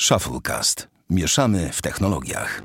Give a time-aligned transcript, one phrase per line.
[0.00, 0.88] Shufflecast.
[1.10, 2.62] Mieszamy w technologiach.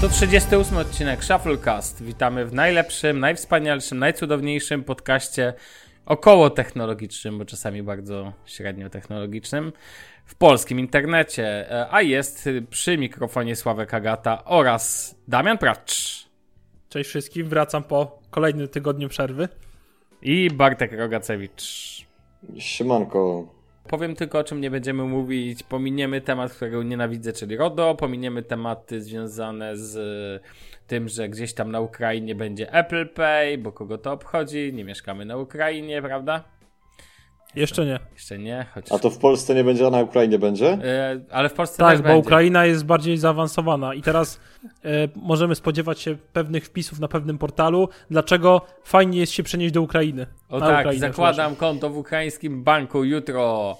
[0.00, 2.02] To 38 odcinek Shufflecast.
[2.02, 5.54] Witamy w najlepszym, najwspanialszym, najcudowniejszym podcaście
[6.06, 9.72] około technologicznym, bo czasami bardzo średnio technologicznym,
[10.24, 11.70] w polskim internecie.
[11.70, 16.23] E, A jest przy mikrofonie Sławek Agata oraz Damian Pracz
[16.94, 19.48] Cześć wszystkim, wracam po kolejnym tygodniu przerwy.
[20.22, 22.06] i Bartek Rogacewicz.
[22.58, 23.48] Siemanko.
[23.88, 25.62] Powiem tylko, o czym nie będziemy mówić.
[25.62, 27.94] Pominiemy temat, którego nienawidzę, czyli RODO.
[27.94, 30.42] Pominiemy tematy związane z
[30.86, 34.72] tym, że gdzieś tam na Ukrainie będzie Apple Pay, bo kogo to obchodzi?
[34.72, 36.44] Nie mieszkamy na Ukrainie, prawda?
[37.56, 37.98] Jeszcze nie.
[38.12, 38.92] Jeszcze nie, choć...
[38.92, 40.66] A to w Polsce nie będzie, a na Ukrainie będzie?
[40.72, 42.20] E, ale w Polsce Tak, też bo będzie.
[42.20, 44.40] Ukraina jest bardziej zaawansowana i teraz
[44.84, 49.82] e, możemy spodziewać się pewnych wpisów na pewnym portalu, dlaczego fajnie jest się przenieść do
[49.82, 50.26] Ukrainy.
[50.48, 53.76] O Na tak, Ukrainę, zakładam konto w ukraińskim banku jutro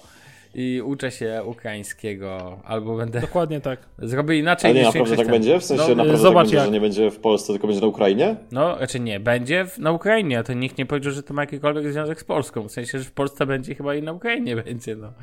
[0.57, 3.79] i uczę się ukraińskiego, albo będę Dokładnie tak.
[3.99, 5.59] zrobił inaczej Ale nie, niż naprawdę tak będzie?
[5.59, 6.65] W sensie no, naprawdę zobacz tak będzie, jak.
[6.65, 8.35] że nie będzie w Polsce, tylko będzie na Ukrainie?
[8.51, 11.41] No, znaczy nie, będzie w, na Ukrainie, a to nikt nie powiedział, że to ma
[11.41, 12.67] jakikolwiek związek z Polską.
[12.67, 15.13] W sensie, że w Polsce będzie chyba i na Ukrainie będzie, no.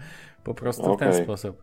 [0.45, 1.63] Po prostu w ten sposób.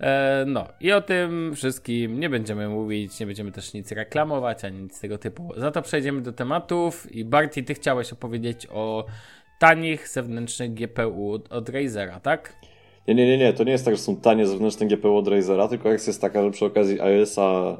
[0.00, 4.78] E, no, i o tym wszystkim nie będziemy mówić, nie będziemy też nic reklamować, ani
[4.78, 5.52] nic tego typu.
[5.56, 9.06] Za to przejdziemy do tematów i Barty, ty chciałeś opowiedzieć o
[9.58, 12.52] tanich zewnętrznych GPU od, od Razera, tak?
[13.08, 13.52] Nie, nie, nie, nie.
[13.52, 16.42] To nie jest tak, że są tanie zewnętrzne GPU od Razera, tylko akcja jest taka,
[16.44, 17.76] że przy okazji iOS-a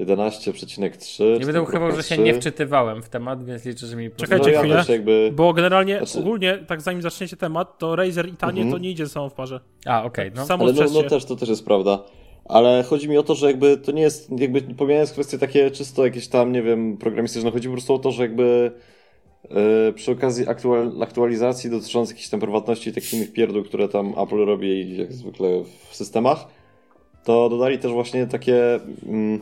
[0.00, 4.10] 11.3 Nie będę ukrywał, że się 4.3, nie wczytywałem w temat, więc liczę, że mi
[4.10, 4.84] Czekajcie no ja chwilę.
[4.88, 5.30] jakby...
[5.34, 8.70] Bo generalnie, Znaczy- ogólnie, tak zanim zaczniecie temat, to Razer i tanie Mhm.
[8.72, 9.60] to nie idzie ze sobą w parze.
[9.86, 10.46] A, okej, no.
[10.46, 12.02] Samo Ale no, no też, to też jest prawda.
[12.44, 16.04] Ale chodzi mi o to, że jakby to nie jest, jakby pomijając kwestie takie czysto
[16.04, 18.72] jakieś tam, nie wiem, programistyczne, chodzi po prostu o to, że jakby
[19.94, 24.44] przy okazji aktual, aktualizacji dotyczących jakichś tam prywatności i takich innych pierdół, które tam Apple
[24.44, 25.48] robi jak zwykle
[25.90, 26.46] w systemach,
[27.24, 29.40] to dodali też właśnie takie mm,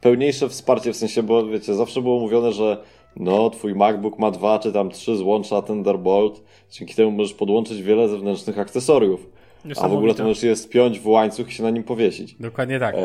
[0.00, 2.82] pełniejsze wsparcie, w sensie, bo wiecie, zawsze było mówione, że
[3.16, 8.08] no, twój MacBook ma dwa czy tam trzy złącza Thunderbolt, dzięki temu możesz podłączyć wiele
[8.08, 9.30] zewnętrznych akcesoriów.
[9.80, 12.34] A w ogóle to możesz je spiąć w łańcuch i się na nim powiesić.
[12.34, 12.94] Dokładnie tak.
[12.94, 12.98] E,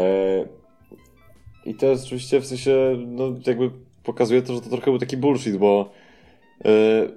[1.66, 3.72] I to jest oczywiście w sensie, no jakby
[4.04, 6.05] pokazuje to, że to trochę był taki bullshit, bo e,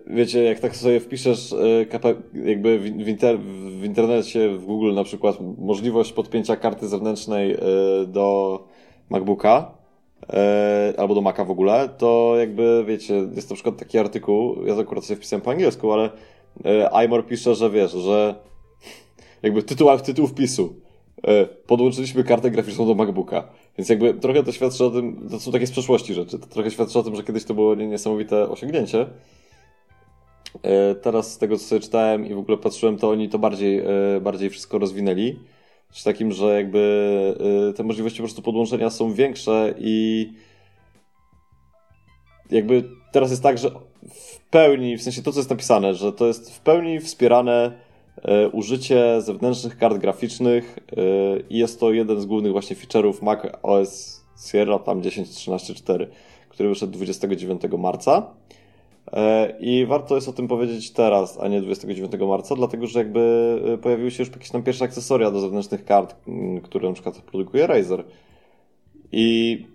[0.06, 1.86] wiecie, jak tak sobie wpiszesz e,
[2.44, 3.38] jakby w, inter,
[3.80, 7.58] w internecie, w Google na przykład możliwość podpięcia karty zewnętrznej e,
[8.06, 8.58] do
[9.10, 9.74] MacBooka
[10.32, 14.74] e, albo do Maca w ogóle, to jakby wiecie, jest na przykład taki artykuł, ja
[14.74, 16.10] akurat sobie wpisałem po angielsku, ale
[16.64, 18.34] e, iMore pisze, że wiesz, że
[19.42, 20.74] jakby tytuł, tytuł wpisu.
[21.24, 23.48] E, Podłączyliśmy kartę graficzną do MacBooka.
[23.78, 26.70] Więc jakby trochę to świadczy o tym, to są takie z przeszłości rzeczy, to trochę
[26.70, 29.06] świadczy o tym, że kiedyś to było nie- niesamowite osiągnięcie.
[30.62, 33.78] E, Teraz z tego, co sobie czytałem i w ogóle patrzyłem, to oni to bardziej,
[33.78, 33.84] e,
[34.20, 35.38] bardziej wszystko rozwinęli.
[35.92, 36.80] Z takim, że jakby
[37.70, 40.28] e, te możliwości po prostu podłączenia są większe i
[42.50, 43.70] jakby teraz jest tak, że
[44.10, 47.72] w pełni, w sensie to, co jest napisane, że to jest w pełni wspierane
[48.52, 51.02] użycie zewnętrznych kart graficznych e,
[51.50, 56.06] i jest to jeden z głównych właśnie feature'ów Mac OS Sierra tam 10.13.4,
[56.48, 58.34] który wyszedł 29 marca.
[59.12, 63.20] E, I warto jest o tym powiedzieć teraz, a nie 29 marca, dlatego że jakby
[63.74, 66.16] e, pojawiły się już jakieś tam pierwsze akcesoria do zewnętrznych kart,
[66.62, 68.04] które na przykład produkuje Razer.
[69.12, 69.66] I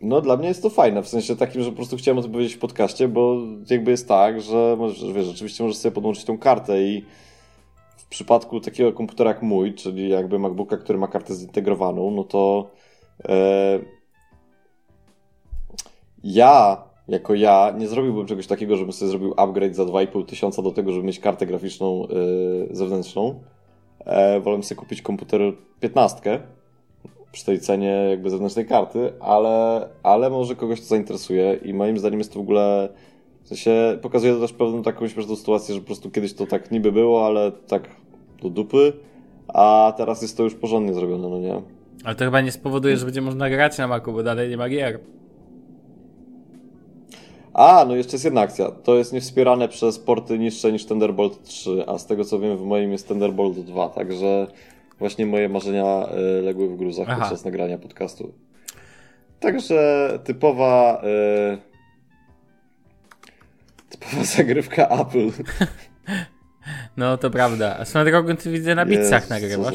[0.00, 2.32] no dla mnie jest to fajne, w sensie takim, że po prostu chciałem o tym
[2.32, 3.36] powiedzieć w podcaście, bo
[3.70, 4.76] jakby jest tak, że
[5.14, 7.04] wiesz, rzeczywiście możesz sobie podłączyć tą kartę i
[7.96, 12.70] w przypadku takiego komputera jak mój, czyli jakby MacBooka, który ma kartę zintegrowaną, no to
[13.28, 13.78] e,
[16.24, 20.72] ja, jako ja, nie zrobiłbym czegoś takiego, żebym sobie zrobił upgrade za 2,5 tysiąca do
[20.72, 22.06] tego, żeby mieć kartę graficzną
[22.70, 23.40] e, zewnętrzną.
[23.98, 25.40] E, wolę sobie kupić komputer
[25.80, 26.40] 15
[27.34, 32.18] przy tej cenie jakby zewnętrznej karty, ale, ale może kogoś to zainteresuje i moim zdaniem
[32.20, 32.88] jest to w ogóle
[33.42, 36.70] w sensie pokazuje to też pewną taką śmieszną sytuację, że po prostu kiedyś to tak
[36.70, 37.88] niby było, ale tak
[38.42, 38.92] do dupy,
[39.48, 41.62] a teraz jest to już porządnie zrobione, no nie?
[42.04, 44.68] Ale to chyba nie spowoduje, że będzie można grać na Macu, bo dalej nie ma
[44.68, 45.00] gier.
[47.52, 48.70] A, no jeszcze jest jedna akcja.
[48.70, 52.62] To jest niewspierane przez porty niższe niż Thunderbolt 3, a z tego co wiem w
[52.62, 54.46] moim jest Thunderbolt 2, także
[55.04, 56.06] właśnie moje marzenia
[56.38, 57.20] y, legły w gruzach Aha.
[57.20, 58.34] podczas nagrania podcastu.
[59.40, 61.02] Także typowa
[61.54, 61.58] y,
[63.90, 65.30] typowa zagrywka Apple.
[66.96, 67.76] No to prawda.
[67.78, 69.74] A swoją drogą ty widzę na Jezus, nagrywasz.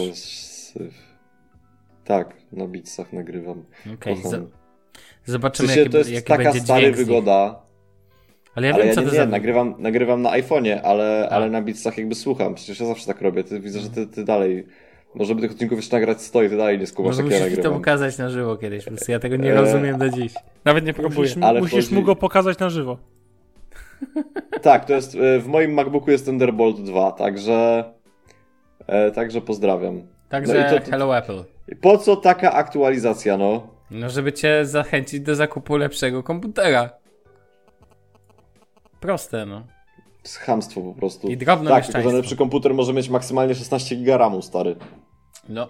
[2.05, 3.65] Tak, na bitsach nagrywam.
[3.93, 4.31] Okej, Kocham.
[4.31, 4.47] zo-
[5.23, 7.61] W zobaczymy sensie, to jest jaki taka stary wygoda.
[8.55, 9.25] Ale ja ale wiem, ja co nie, to nie za...
[9.25, 11.33] nagrywam, nagrywam na iPhone'ie, ale, A.
[11.35, 12.55] ale na Beatsach jakby słucham.
[12.55, 13.43] Przecież ja zawsze tak robię.
[13.43, 14.67] Ty, widzę, że ty, ty dalej.
[15.15, 18.17] Może by tych odcinków jeszcze nagrać stoi, ty dalej nie skumasz, ja musisz to pokazać
[18.17, 20.33] na żywo kiedyś, po prostu ja tego nie Eee, rozumiem do dziś.
[20.65, 21.19] Nawet nie próbuję.
[21.19, 22.97] Musisz, Ale musisz chodzi- mu go pokazać na żywo.
[24.61, 27.83] Tak, to jest, e, w moim MacBooku jest Thunderbolt 2, także,
[28.87, 30.01] e, także pozdrawiam.
[30.29, 31.43] Także No i to- to- hello Apple.
[31.81, 33.67] Po co taka aktualizacja, no?
[33.91, 36.89] No, żeby cię zachęcić do zakupu lepszego komputera.
[38.99, 39.63] Proste, no.
[40.37, 41.27] Chamstwo po prostu.
[41.27, 42.17] I drobne Tak, tylko że mieszczaństwo.
[42.17, 44.75] lepszy komputer może mieć maksymalnie 16 GB RAMu, stary.
[45.49, 45.67] No,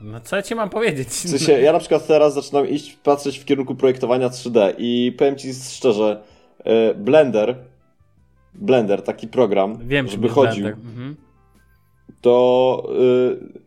[0.00, 1.08] no co ja ci mam powiedzieć?
[1.08, 5.36] W sensie, ja na przykład teraz zaczynam iść, patrzeć w kierunku projektowania 3D i powiem
[5.36, 6.22] ci szczerze,
[6.64, 7.56] e, Blender,
[8.54, 10.66] Blender, taki program, Wiem, żeby chodził.
[10.66, 11.16] Mhm.
[12.20, 13.58] to y,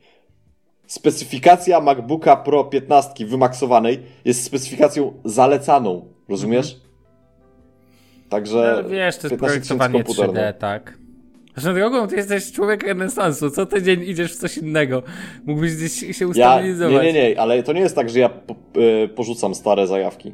[0.88, 6.82] specyfikacja MacBooka Pro 15 wymaksowanej jest specyfikacją zalecaną, rozumiesz?
[8.32, 10.60] Także No, wiesz, to jest 15 tysięcy projektowanie komputer, 3D, no.
[10.60, 10.98] tak.
[11.56, 13.50] Zresztą drogą, ty jesteś człowiek renesansu.
[13.50, 15.04] Co tydzień idziesz w coś innego.
[15.46, 17.04] Mógłbyś gdzieś się Ja, nie, ustabilizować.
[17.04, 20.32] nie, nie, ale to nie jest tak, że ja po, y, porzucam stare zajawki.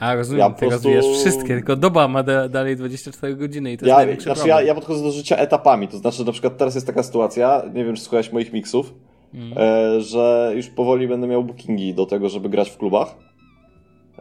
[0.00, 3.76] A rozumiem, Ja ty prostu- rozwijasz wszystkie, tylko doba ma da, dalej 24 godziny i
[3.78, 6.56] to jest Ja, największy znaczy ja, ja podchodzę do życia etapami, to znaczy na przykład
[6.58, 8.94] teraz jest taka sytuacja, nie wiem czy słuchałeś moich mixów,
[9.34, 9.58] Mm.
[9.58, 13.14] e, że już powoli będę miał bookingi do tego, żeby grać w klubach.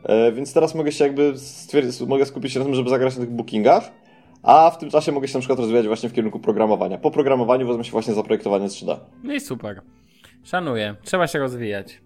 [0.03, 3.21] E, więc teraz mogę się jakby stwierdzić, mogę skupić się na tym, żeby zagrać na
[3.25, 3.91] tych bookingach,
[4.43, 6.97] a w tym czasie mogę się na przykład rozwijać właśnie w kierunku programowania.
[6.97, 8.97] Po programowaniu wezmę się właśnie za projektowanie 3D.
[9.23, 9.81] No i super.
[10.43, 10.95] Szanuję.
[11.03, 12.01] Trzeba się rozwijać.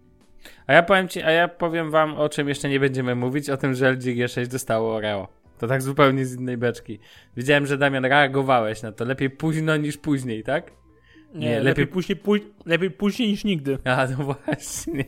[0.67, 3.57] A ja powiem ci, a ja powiem wam o czym jeszcze nie będziemy mówić, o
[3.57, 5.27] tym, że LG G6 dostało Oreo.
[5.59, 6.99] To tak zupełnie z innej beczki.
[7.37, 9.05] Widziałem, że Damian reagowałeś na to.
[9.05, 10.71] Lepiej późno niż później, tak?
[11.33, 13.77] Nie, Nie, lepiej, lepiej- później, pój, lepiej później niż nigdy.
[13.85, 15.05] A, no właśnie.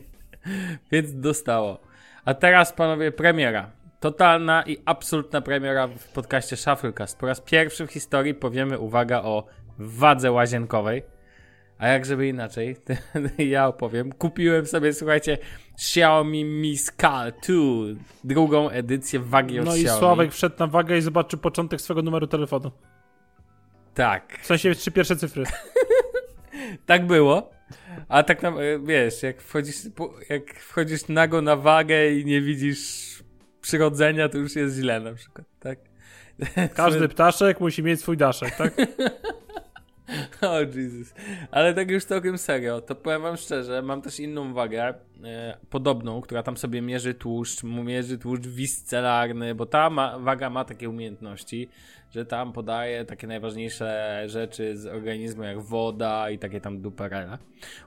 [0.92, 1.78] Więc dostało.
[2.24, 3.70] A teraz, panowie, premiera.
[4.00, 7.18] Totalna i absolutna premiera w podcaście Shufflecast.
[7.18, 9.44] Po raz pierwszy w historii powiemy, uwaga, o
[9.78, 11.02] wadze łazienkowej.
[11.78, 12.76] A jak żeby inaczej,
[13.38, 14.12] ja opowiem.
[14.12, 15.38] Kupiłem sobie, słuchajcie,
[15.74, 19.98] Xiaomi Mi Skull 2, drugą edycję wagi od No i Xiaomi.
[20.00, 22.70] Sławek wszedł na wagę i zobaczył początek swego numeru telefonu.
[23.94, 24.38] Tak.
[24.42, 25.44] W sensie trzy pierwsze cyfry.
[26.86, 27.50] Tak było.
[28.08, 28.52] A tak na,
[28.84, 29.76] wiesz, jak wchodzisz,
[30.28, 33.14] jak wchodzisz nago na wagę i nie widzisz
[33.60, 35.78] przyrodzenia, to już jest źle na przykład, tak?
[36.74, 38.74] Każdy ptaszek musi mieć swój daszek, tak?
[40.40, 41.14] O Jezus.
[41.50, 46.20] Ale tak już całkiem serio, to powiem wam szczerze, mam też inną wagę, e, podobną,
[46.20, 51.68] która tam sobie mierzy tłuszcz, mierzy tłuszcz wiscelarny, bo ta ma, waga ma takie umiejętności,
[52.14, 57.38] że tam podaje takie najważniejsze rzeczy z organizmu, jak woda i takie tam duperele.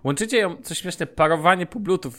[0.03, 2.11] Łączycie ją, co śmieszne, parowanie po bluetooth,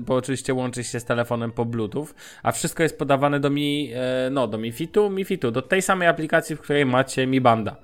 [0.00, 2.06] bo oczywiście łączy się z telefonem po bluetooth,
[2.42, 5.82] a wszystko jest podawane do Mi, e, no, do Mi Fitu, Mi Fitu, do tej
[5.82, 7.76] samej aplikacji, w której macie Mi Banda.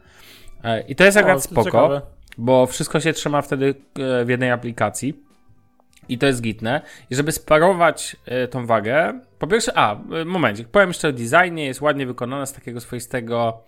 [0.64, 2.02] E, I to jest akurat to spoko, ciekawe.
[2.38, 5.24] bo wszystko się trzyma wtedy e, w jednej aplikacji.
[6.08, 6.80] I to jest gitne.
[7.10, 11.66] I żeby sparować e, tą wagę, po pierwsze, a, e, momencik, powiem jeszcze o designie,
[11.66, 13.62] jest ładnie wykonana z takiego swoistego,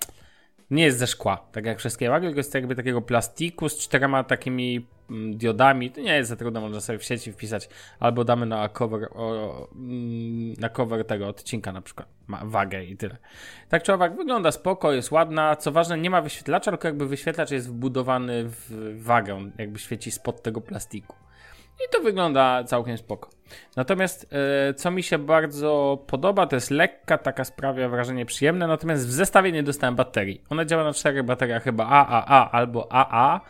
[0.71, 4.25] nie jest ze szkła, tak jak wszystkie wagi, tylko jest jakby takiego plastiku z czterema
[4.25, 5.91] takimi mm, diodami.
[5.91, 7.69] To nie jest za trudno, można sobie w sieci wpisać,
[8.01, 12.97] albo damy na cover, o, mm, na cover tego odcinka na przykład, ma wagę i
[12.97, 13.17] tyle.
[13.69, 15.57] Tak czy owak, wygląda spoko, jest ładna.
[15.57, 20.43] Co ważne, nie ma wyświetlacza, tylko jakby wyświetlacz jest wbudowany w wagę, jakby świeci spod
[20.43, 21.26] tego plastiku.
[21.85, 23.31] I to wygląda całkiem spoko.
[23.77, 24.27] Natomiast
[24.69, 29.11] e, co mi się bardzo podoba, to jest lekka, taka sprawia wrażenie przyjemne, natomiast w
[29.11, 30.43] zestawie nie dostałem baterii.
[30.51, 33.41] Ona działa na czterech bateriach chyba AAA albo AA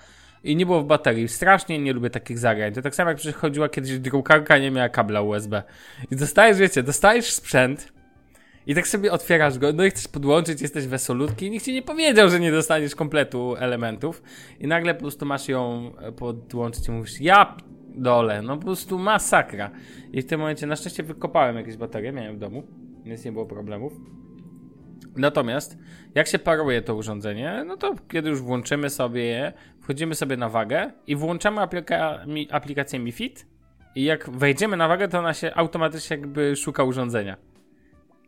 [0.45, 1.29] i nie było w baterii.
[1.29, 2.73] Strasznie nie lubię takich zagrań.
[2.73, 5.63] To tak samo jak przychodziła kiedyś drukarka, nie miała kabla USB.
[6.11, 7.93] I dostajesz, wiecie, dostajesz sprzęt,
[8.67, 11.83] i tak sobie otwierasz go, no i chcesz podłączyć, jesteś wesolutki i nikt ci nie
[11.83, 14.23] powiedział, że nie dostaniesz kompletu elementów
[14.61, 17.57] i nagle po prostu masz ją e, podłączyć i mówisz, ja
[17.97, 19.71] dole, no po prostu masakra.
[20.13, 22.63] I w tym momencie na szczęście wykopałem jakieś baterie, miałem w domu,
[23.05, 23.93] więc nie było problemów.
[25.17, 25.79] Natomiast
[26.15, 30.49] jak się paruje to urządzenie, no to kiedy już włączymy sobie je, wchodzimy sobie na
[30.49, 33.47] wagę i włączamy aplika mi, aplikację Mi Fit
[33.95, 37.37] i jak wejdziemy na wagę, to ona się automatycznie jakby szuka urządzenia.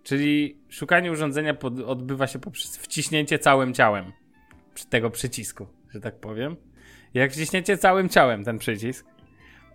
[0.02, 1.56] Czyli szukanie urządzenia
[1.86, 4.12] odbywa się poprzez wciśnięcie całym ciałem
[4.90, 6.56] tego przycisku, że tak powiem.
[7.14, 9.06] Jak wciśniecie całym ciałem ten przycisk,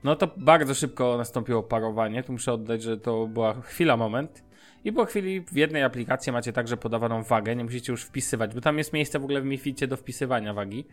[0.04, 2.24] no to bardzo szybko nastąpiło parowanie.
[2.24, 4.44] Tu muszę oddać, że to była chwila, moment.
[4.86, 8.62] I po chwili w jednej aplikacji macie także podawaną wagę, nie musicie już wpisywać, bo
[8.62, 10.86] tam jest miejsce w ogóle w Mificie do wpisywania wagi.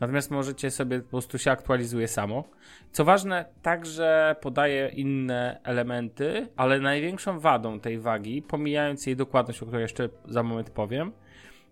[0.00, 2.44] Natomiast możecie sobie po prostu się aktualizuje samo.
[2.92, 9.66] Co ważne, także podaje inne elementy, ale największą wadą tej wagi, pomijając jej dokładność, o
[9.66, 11.12] której jeszcze za moment powiem,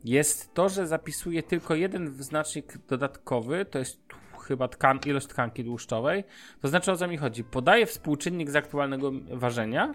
[0.05, 4.01] jest to, że zapisuje tylko jeden znacznik dodatkowy, to jest
[4.47, 6.25] chyba tkan ilość tkanki tłuszczowej.
[6.63, 7.45] To znaczy o co mi chodzi?
[7.45, 9.95] Podaje współczynnik z aktualnego ważenia,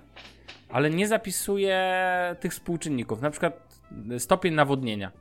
[0.70, 1.96] ale nie zapisuje
[2.40, 3.22] tych współczynników.
[3.22, 3.82] Na przykład
[4.18, 5.12] stopień nawodnienia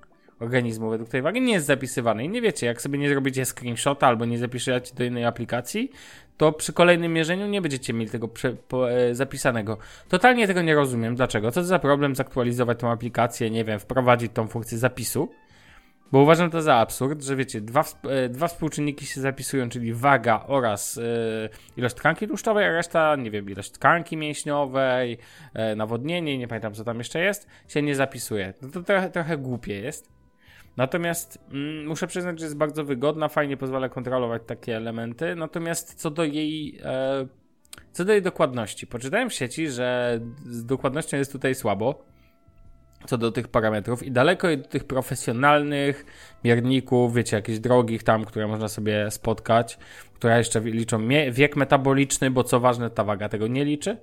[0.41, 2.25] organizmu według tej wagi nie jest zapisywany.
[2.25, 5.91] I nie wiecie, jak sobie nie zrobicie screenshota albo nie zapiszecie do innej aplikacji,
[6.37, 9.79] to przy kolejnym mierzeniu nie będziecie mieli tego prze, po, e, zapisanego.
[10.09, 11.15] Totalnie tego nie rozumiem.
[11.15, 11.51] Dlaczego?
[11.51, 15.29] Co to za problem zaktualizować tą aplikację, nie wiem, wprowadzić tą funkcję zapisu?
[16.13, 20.45] Bo uważam to za absurd, że wiecie, dwa, e, dwa współczynniki się zapisują, czyli waga
[20.47, 21.03] oraz e,
[21.77, 25.19] ilość tkanki tłuszczowej, a reszta, nie wiem, ilość tkanki mięśniowej,
[25.55, 28.55] e, nawodnienie, nie pamiętam co tam jeszcze jest, się nie zapisuje.
[28.63, 30.09] No to trochę, trochę głupie jest.
[30.77, 35.37] Natomiast mm, muszę przyznać, że jest bardzo wygodna, fajnie pozwala kontrolować takie elementy.
[35.37, 36.81] Natomiast co do jej.
[36.85, 37.27] E,
[37.93, 42.05] co do jej dokładności, poczytałem w sieci, że z dokładnością jest tutaj słabo
[43.07, 46.07] co do tych parametrów i daleko do tych profesjonalnych
[46.45, 49.79] mierników, wiecie, jakichś drogich tam, które można sobie spotkać,
[50.15, 53.97] które jeszcze liczą wiek metaboliczny, bo co ważne, ta waga tego nie liczy.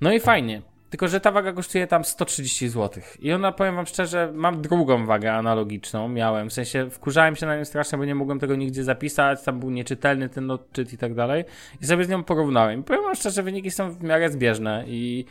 [0.00, 0.62] No i fajnie.
[0.90, 3.02] Tylko, że ta waga kosztuje tam 130 zł.
[3.20, 6.50] I ona, powiem wam szczerze, mam drugą wagę analogiczną, miałem.
[6.50, 9.70] W sensie wkurzałem się na nią strasznie, bo nie mogłem tego nigdzie zapisać, tam był
[9.70, 11.44] nieczytelny ten odczyt i tak dalej.
[11.82, 12.80] I sobie z nią porównałem.
[12.80, 15.24] I powiem wam szczerze, wyniki są w miarę zbieżne i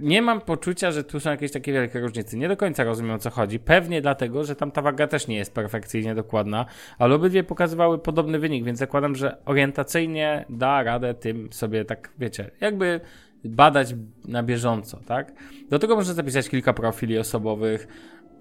[0.00, 2.36] nie mam poczucia, że tu są jakieś takie wielkie różnice.
[2.36, 3.58] Nie do końca rozumiem o co chodzi.
[3.58, 6.66] Pewnie dlatego, że tam ta waga też nie jest perfekcyjnie dokładna,
[6.98, 12.50] ale obydwie pokazywały podobny wynik, więc zakładam, że orientacyjnie da radę tym sobie tak, wiecie,
[12.60, 13.00] jakby
[13.44, 15.32] badać na bieżąco, tak?
[15.70, 17.88] Do tego można zapisać kilka profili osobowych.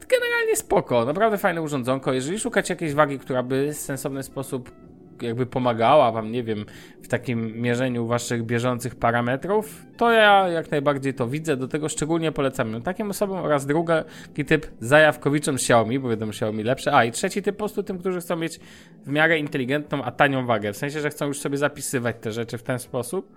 [0.10, 2.14] Generalnie spoko, naprawdę fajne urządzonko.
[2.14, 4.72] Jeżeli szukacie jakiejś wagi, która by w sensowny sposób
[5.22, 6.66] jakby pomagała wam, nie wiem,
[7.04, 12.32] w takim mierzeniu waszych bieżących parametrów, to ja jak najbardziej to widzę, do tego szczególnie
[12.32, 17.12] polecam ją takim osobom oraz drugi typ zajawkowiczom Xiaomi, bo wiadomo Xiaomi lepsze, a i
[17.12, 18.60] trzeci typ po prostu tym, którzy chcą mieć
[19.06, 22.58] w miarę inteligentną, a tanią wagę, w sensie, że chcą już sobie zapisywać te rzeczy
[22.58, 23.32] w ten sposób,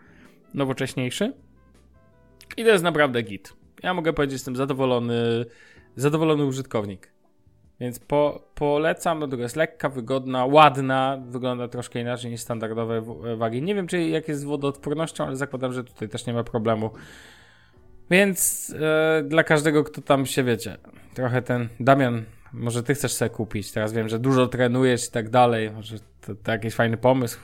[0.54, 1.33] nowocześniejszy
[2.56, 3.52] i to jest naprawdę git.
[3.83, 5.45] Ja mogę powiedzieć, jestem zadowolony,
[5.97, 7.16] zadowolony użytkownik.
[7.80, 13.02] Więc po, polecam, dlatego jest lekka, wygodna, ładna, wygląda troszkę inaczej niż standardowe
[13.37, 13.62] wagi.
[13.62, 16.90] Nie wiem, czy jak jest z wodoodpornością, ale zakładam, że tutaj też nie ma problemu.
[18.11, 20.76] Więc e, dla każdego, kto tam się wiecie,
[21.14, 23.73] trochę ten Damian, może ty chcesz sobie kupić.
[23.73, 25.71] Teraz wiem, że dużo trenujesz i tak dalej.
[25.71, 27.38] Może to, to jakiś fajny pomysł.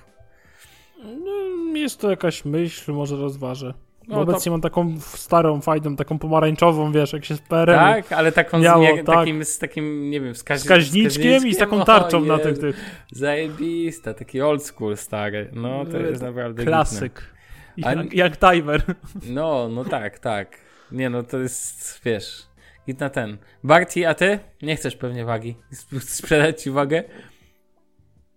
[1.04, 3.74] No, jest to jakaś myśl, może rozważę.
[4.08, 4.50] No, Obecnie to...
[4.50, 7.74] mam taką starą, fajną, taką pomarańczową, wiesz, jak się z PRL.
[7.74, 9.16] Tak, ale taką miało, z, tak.
[9.16, 13.04] takim, z takim, nie wiem, wskaźniczkiem, wskaźniczkiem i z taką tarczą na tych, tych.
[13.12, 15.50] Zajebista, taki old school stary.
[15.52, 17.32] No, to jest naprawdę Klasyk.
[17.76, 18.82] Jak, jak timer.
[19.28, 20.58] No, no tak, tak.
[20.92, 22.46] Nie no, to jest, wiesz,
[22.86, 23.38] git na ten.
[23.64, 24.38] Barty, a ty?
[24.62, 25.56] Nie chcesz pewnie wagi.
[26.00, 27.04] Sprzedać ci wagę?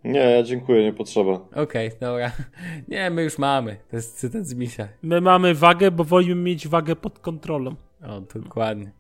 [0.06, 1.34] Nie, ja dziękuję, nie potrzeba.
[1.34, 2.32] Okej, okay, dobra.
[2.88, 3.78] Nie, my już mamy.
[3.90, 4.88] To jest cytat z misia.
[5.02, 7.76] My mamy wagę, bo wolimy mieć wagę pod kontrolą.
[8.04, 8.92] O, dokładnie.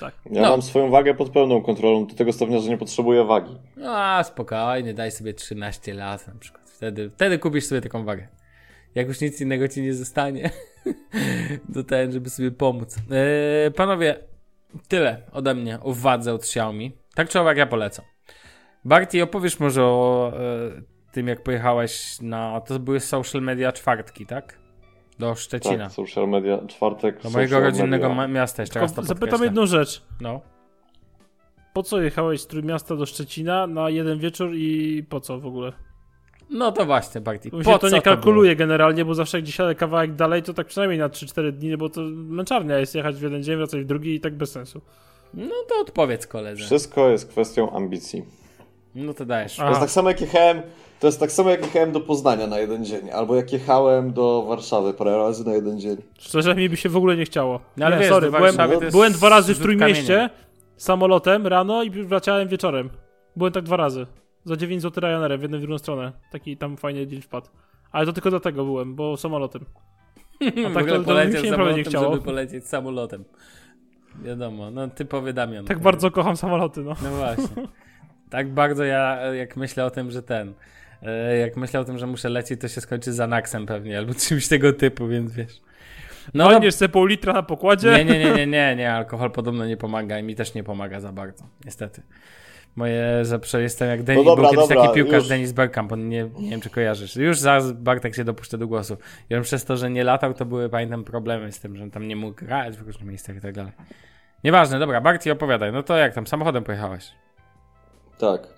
[0.00, 0.14] Tak.
[0.30, 0.50] Ja no.
[0.50, 3.56] mam swoją wagę pod pełną kontrolą, do tego stopnia, że nie potrzebuję wagi.
[3.84, 6.70] A, spokojnie, daj sobie 13 lat na przykład.
[6.70, 8.28] Wtedy, wtedy kupisz sobie taką wagę.
[8.94, 10.50] Jak już nic innego ci nie zostanie,
[11.74, 12.96] do tego, żeby sobie pomóc.
[13.10, 14.16] Eee, panowie,
[14.88, 16.92] tyle ode mnie o wadze od Xiaomi.
[17.14, 18.04] Tak czy owak ja polecam.
[18.84, 20.82] Barty, opowiesz może o e,
[21.12, 22.60] tym, jak pojechałeś na.
[22.60, 24.58] To były social media czwartki, tak?
[25.18, 25.84] Do Szczecina.
[25.84, 27.22] Tak, social media czwartek.
[27.22, 28.28] Do mojego rodzinnego media.
[28.28, 30.02] miasta jeszcze raz to Zapytam jedną rzecz.
[30.20, 30.40] No.
[31.72, 35.72] Po co jechałeś z Trójmiasta do Szczecina na jeden wieczór i po co w ogóle?
[36.50, 37.50] No to właśnie, Barty.
[37.50, 40.54] Po się to nie kalkuluje to generalnie, bo zawsze jak gdzieś jadę kawałek dalej, to
[40.54, 43.84] tak przynajmniej na 3-4 dni, bo to męczarnia jest jechać w jeden dzień, wracać w
[43.84, 44.80] drugi i tak bez sensu.
[45.34, 46.64] No to odpowiedz koledze.
[46.64, 48.24] Wszystko jest kwestią ambicji.
[48.94, 49.56] No to dajesz.
[49.56, 50.62] To jest tak samo jak jechałem,
[51.00, 54.44] to jest tak samo jak jechałem do Poznania na jeden dzień, albo jak jechałem do
[54.48, 55.96] Warszawy parę razy na jeden dzień.
[56.18, 57.60] Szczerze mi by się w ogóle nie chciało.
[57.76, 58.56] No, ale nie, wiesz, sorry, byłem,
[58.90, 60.30] byłem dwa razy w Trójmieście
[60.76, 62.90] samolotem rano i wracałem wieczorem.
[63.36, 64.06] Byłem tak dwa razy.
[64.44, 66.12] Za 9 zł Ryanerem w jedną w drugą stronę.
[66.32, 67.46] Taki tam fajnie dzień wpadł.
[67.92, 69.64] Ale to tylko dlatego byłem, bo samolotem.
[70.66, 72.12] A tak to, to mi się naprawdę nie chciało.
[72.12, 73.24] żeby polecieć samolotem.
[74.22, 75.64] Wiadomo, no typowy Damian.
[75.64, 76.94] Tak bardzo kocham samoloty, no.
[77.02, 77.46] No właśnie.
[78.30, 80.54] Tak bardzo ja, jak myślę o tym, że ten.
[81.02, 84.14] E, jak myślę o tym, że muszę lecieć, to się skończy z Anaxem pewnie, albo
[84.14, 85.60] czymś tego typu, więc wiesz.
[86.34, 87.90] No, no sobie pół litra na pokładzie?
[87.90, 91.00] Nie, nie, nie, nie, nie, nie, alkohol podobno nie pomaga i mi też nie pomaga
[91.00, 92.02] za bardzo, niestety.
[92.76, 95.28] Moje, że jestem jak Denis, no dobra, był kiedyś dobra, taki piłkarz już.
[95.28, 97.16] Denis Bergkamp, on nie, nie wiem czy kojarzysz.
[97.16, 98.96] Już zaraz Bartek się dopuszcza do głosu.
[99.30, 101.90] I on przez to, że nie latał, to były, pamiętam, problemy z tym, że on
[101.90, 103.72] tam nie mógł grać w różnych miejscach i tak dalej.
[104.44, 105.72] Nieważne, dobra, Bartek opowiadaj.
[105.72, 107.12] No to jak tam, samochodem pojechałeś?
[108.18, 108.48] Tak.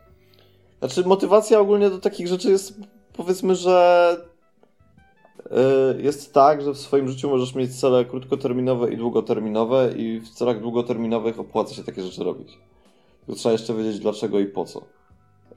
[0.79, 2.81] Znaczy motywacja ogólnie do takich rzeczy jest,
[3.13, 4.17] powiedzmy, że
[5.51, 10.31] yy, jest tak, że w swoim życiu możesz mieć cele krótkoterminowe i długoterminowe i w
[10.31, 12.59] celach długoterminowych opłaca się takie rzeczy robić.
[13.27, 14.83] Tylko trzeba jeszcze wiedzieć dlaczego i po co.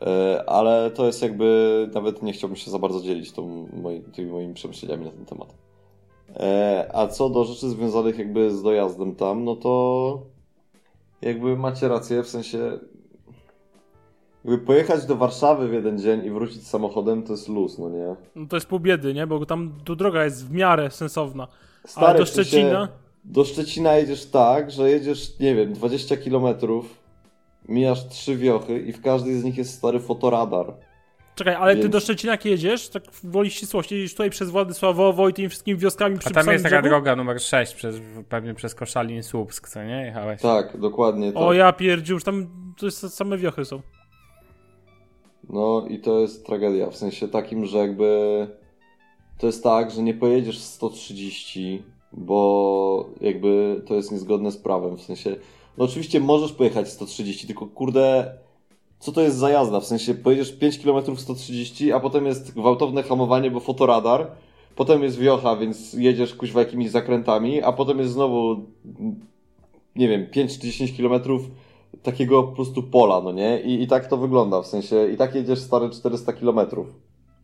[0.01, 3.67] E, ale to jest jakby, nawet nie chciałbym się za bardzo dzielić tą
[4.13, 5.53] tymi moimi przemyśleniami na ten temat.
[6.35, 10.21] E, a co do rzeczy związanych jakby z dojazdem tam, no to
[11.21, 12.79] jakby macie rację, w sensie
[14.45, 18.15] jakby pojechać do Warszawy w jeden dzień i wrócić samochodem to jest luz, no nie?
[18.35, 19.27] No to jest pół biedy, nie?
[19.27, 21.47] Bo tam tu droga jest w miarę sensowna.
[21.85, 22.87] Stary, Ale do Szczecina...
[23.23, 27.03] do Szczecina jedziesz tak, że jedziesz, nie wiem, 20 kilometrów
[27.69, 30.73] mijasz trzy wiochy i w każdej z nich jest stary fotoradar.
[31.35, 31.85] Czekaj, ale Więc...
[31.85, 36.19] ty do Szczecina jedziesz, tak woli ścisłości, jedziesz tutaj przez Władysławowo i tymi wszystkimi wioskami
[36.19, 37.95] przy A tam jest taka droga numer 6, przez,
[38.29, 40.05] pewnie przez Koszalin, Słupsk, co nie?
[40.05, 40.41] Jechałeś?
[40.41, 41.43] Tak, dokładnie tak.
[41.43, 42.47] O ja pierdziu, już tam
[42.77, 43.81] to jest, same wiochy są.
[45.49, 48.47] No i to jest tragedia, w sensie takim, że jakby
[49.37, 51.83] to jest tak, że nie pojedziesz 130,
[52.13, 55.35] bo jakby to jest niezgodne z prawem, w sensie
[55.77, 58.33] no oczywiście możesz pojechać 130, tylko kurde,
[58.99, 59.79] co to jest za jazda?
[59.79, 64.31] W sensie pojedziesz 5 km 130, a potem jest gwałtowne hamowanie, bo fotoradar,
[64.75, 68.65] potem jest wiocha, więc jedziesz kuźwa jakimiś zakrętami, a potem jest znowu,
[69.95, 71.21] nie wiem, 5 czy 10 km
[72.03, 73.61] takiego po prostu pola, no nie?
[73.61, 76.59] I, I tak to wygląda, w sensie, i tak jedziesz stare 400 km.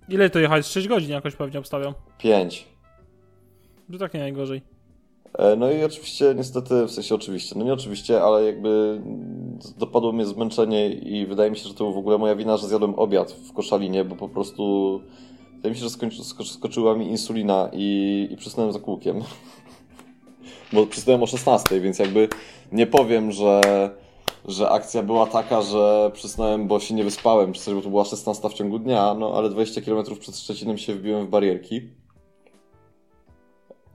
[0.10, 0.66] Ile to jechać?
[0.66, 1.94] 6 godzin jakoś pewnie obstawiam.
[2.18, 2.68] 5.
[3.92, 4.62] To tak nie najgorzej.
[5.38, 9.02] E, no i oczywiście, niestety, w sensie oczywiście, no nie oczywiście, ale jakby
[9.78, 12.96] dopadło mnie zmęczenie i wydaje mi się, że to w ogóle moja wina, że zjadłem
[12.96, 15.02] obiad w koszalinie, bo po prostu
[15.56, 19.22] wydaje mi się, że skończy, skoczyła mi insulina i, i przysnąłem za kółkiem.
[20.74, 22.28] bo przysnąłem o 16, więc jakby
[22.72, 23.62] nie powiem, że,
[24.46, 28.06] że akcja była taka, że przysnąłem, bo się nie wyspałem, czy coś, bo to była
[28.06, 31.90] 16 w ciągu dnia, no ale 20 km przed Szczecinem się wbiłem w barierki.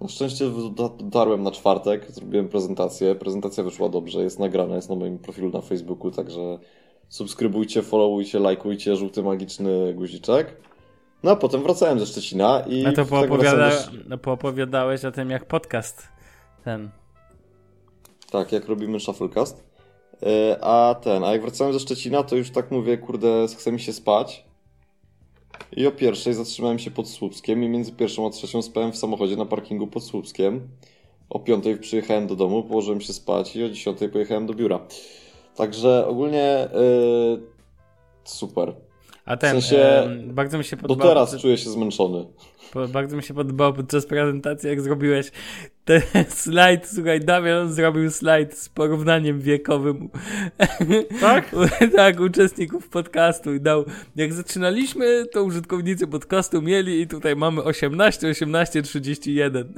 [0.00, 0.50] Na szczęście
[0.98, 3.14] dotarłem na czwartek, zrobiłem prezentację.
[3.14, 6.59] Prezentacja wyszła dobrze, jest nagrana, jest na moim profilu na Facebooku, także
[7.09, 10.57] subskrybujcie, followujcie, lajkujcie, żółty magiczny guziczek.
[11.22, 12.87] No a potem wracałem ze Szczecina i...
[12.87, 13.70] A to poopowiada...
[14.07, 14.18] do...
[14.18, 16.09] poopowiadałeś o tym, jak podcast
[16.64, 16.90] ten...
[18.30, 19.63] Tak, jak robimy shufflecast.
[20.22, 23.81] E, a ten, a jak wracałem ze Szczecina, to już tak mówię, kurde, chce mi
[23.81, 24.44] się spać.
[25.77, 29.37] I o pierwszej zatrzymałem się pod Słupskiem i między pierwszą a trzecią spałem w samochodzie
[29.37, 30.68] na parkingu pod Słupskiem.
[31.31, 34.81] O piątej przyjechałem do domu, położyłem się spać i o dziesiątej pojechałem do biura.
[35.57, 37.40] Także ogólnie yy,
[38.24, 38.74] super.
[39.24, 41.09] A ten, w sensie, bardzo mi się podobało.
[41.09, 42.27] Do teraz czuję się zmęczony.
[42.88, 45.31] Bardzo mi się podobało podczas prezentacji, jak zrobiłeś
[45.85, 46.03] ten
[46.42, 50.09] slajd, słuchaj, Damian zrobił slajd z porównaniem wiekowym.
[51.20, 51.55] Tak?
[51.97, 53.85] tak, uczestników podcastu i dał,
[54.16, 59.75] jak zaczynaliśmy, to użytkownicy podcastu mieli i tutaj mamy 18, 18, 31.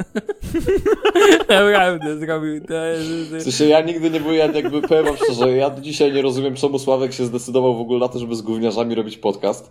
[1.48, 2.60] Naprawdę zrobił.
[2.60, 3.36] To, to...
[3.36, 6.78] W sensie ja nigdy nie byłem, jakby powiem szczerze, ja do dzisiaj nie rozumiem, czemu
[6.78, 9.70] Sławek się zdecydował w ogóle na to, żeby z gówniarzami robić podcast.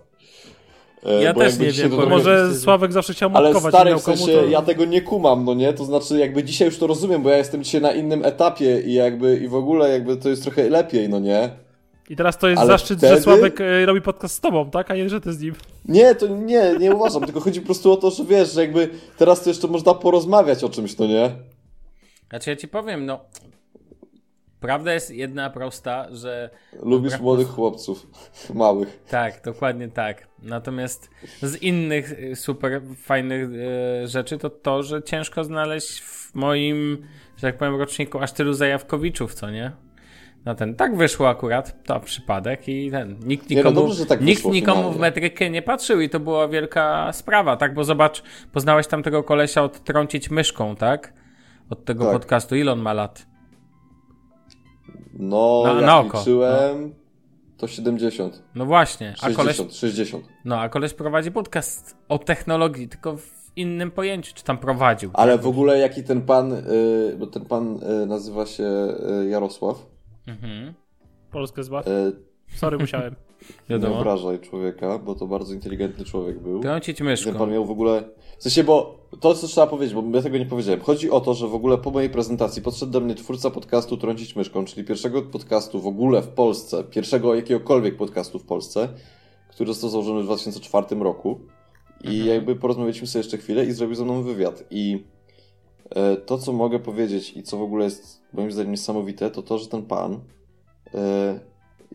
[1.06, 3.64] E, ja też nie wiem, bo może Sławek zawsze chciał matkować.
[3.64, 4.46] Ale stary, w sensie, to...
[4.46, 5.74] ja tego nie kumam, no nie?
[5.74, 8.94] To znaczy, jakby dzisiaj już to rozumiem, bo ja jestem dzisiaj na innym etapie i
[8.94, 11.50] jakby, i w ogóle jakby to jest trochę lepiej, no nie?
[12.10, 13.16] I teraz to jest Ale zaszczyt, wtedy...
[13.16, 14.92] że Sławek e, robi podcast z tobą, tak?
[14.92, 15.56] A nie, że ty z nim.
[15.86, 18.90] Nie, to nie, nie uważam, tylko chodzi po prostu o to, że wiesz, że jakby
[19.18, 21.32] teraz to jeszcze można porozmawiać o czymś, no nie?
[22.30, 23.20] Znaczy ja ci powiem, no
[24.66, 26.50] Prawda jest jedna prosta, że.
[26.84, 28.08] Lubisz młodych chłopców,
[28.54, 29.04] małych.
[29.10, 30.28] Tak, dokładnie tak.
[30.44, 31.10] Natomiast
[31.42, 37.42] z innych y, super fajnych y, rzeczy to to, że ciężko znaleźć w moim, że
[37.42, 39.72] tak powiem, roczniku aż tylu zajawkowiczów, co nie?
[40.46, 44.22] No ten, tak wyszło akurat, to przypadek i ten, nikt nikomu, nie, no dobrze, tak
[44.22, 47.74] nikt nikomu w metrykę nie patrzył i to była wielka sprawa, tak?
[47.74, 51.14] Bo zobacz, poznałeś tam tego kolesia odtrącić myszką, tak?
[51.70, 52.14] Od tego tak.
[52.14, 53.35] podcastu, ile on ma lat?
[55.16, 56.18] No, na, jak na oko.
[56.20, 56.90] liczyłem, no.
[57.58, 58.44] to 70.
[58.56, 59.14] No właśnie.
[59.18, 60.26] 60, a koleś, 60.
[60.46, 65.12] No, a koleś prowadzi podcast o technologii, tylko w innym pojęciu, czy tam prowadził.
[65.14, 69.86] Ale w ogóle jaki ten pan, yy, bo ten pan yy, nazywa się yy, Jarosław.
[70.28, 70.74] Mhm.
[71.32, 71.88] Polskę zbaw.
[71.88, 72.14] Y,
[72.56, 73.16] Sorry, musiałem.
[73.70, 73.94] Wiadomo.
[73.94, 76.62] Nie obrażaj człowieka, bo to bardzo inteligentny człowiek był.
[76.62, 77.30] Trącić myszką.
[77.30, 78.04] Ten pan miał w ogóle...
[78.38, 80.82] W sensie, bo to, co trzeba powiedzieć, bo ja tego nie powiedziałem.
[80.82, 84.36] Chodzi o to, że w ogóle po mojej prezentacji podszedł do mnie twórca podcastu Trącić
[84.36, 88.90] myszką, czyli pierwszego podcastu w ogóle w Polsce, pierwszego jakiegokolwiek podcastu w Polsce,
[89.50, 91.40] który został założony w 2004 roku.
[92.04, 92.28] I mhm.
[92.28, 94.64] jakby porozmawialiśmy sobie jeszcze chwilę i zrobił ze mną wywiad.
[94.70, 95.04] I
[95.90, 99.58] e, to, co mogę powiedzieć i co w ogóle jest moim zdaniem niesamowite, to to,
[99.58, 100.20] że ten pan
[100.94, 101.40] e,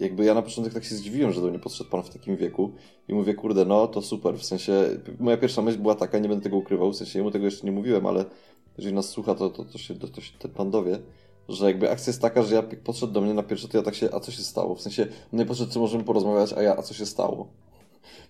[0.00, 2.72] jakby ja na początek tak się zdziwiłem, że do mnie podszedł pan w takim wieku
[3.08, 4.72] i mówię, kurde, no to super, w sensie,
[5.18, 7.66] moja pierwsza myśl była taka, nie będę tego ukrywał, w sensie, ja mu tego jeszcze
[7.66, 8.24] nie mówiłem, ale
[8.78, 10.98] jeżeli nas słucha, to, to, to, się, to, to się ten pan dowie,
[11.48, 13.94] że jakby akcja jest taka, że ja podszedł do mnie na pierwsze, to ja tak
[13.94, 14.74] się, a co się stało?
[14.74, 17.48] W sensie, on nie podszedł, co możemy porozmawiać, a ja, a co się stało?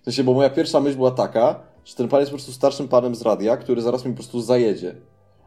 [0.01, 2.87] W sensie, bo moja pierwsza myśl była taka, że ten pan jest po prostu starszym
[2.87, 4.95] panem z radia, który zaraz mi po prostu zajedzie.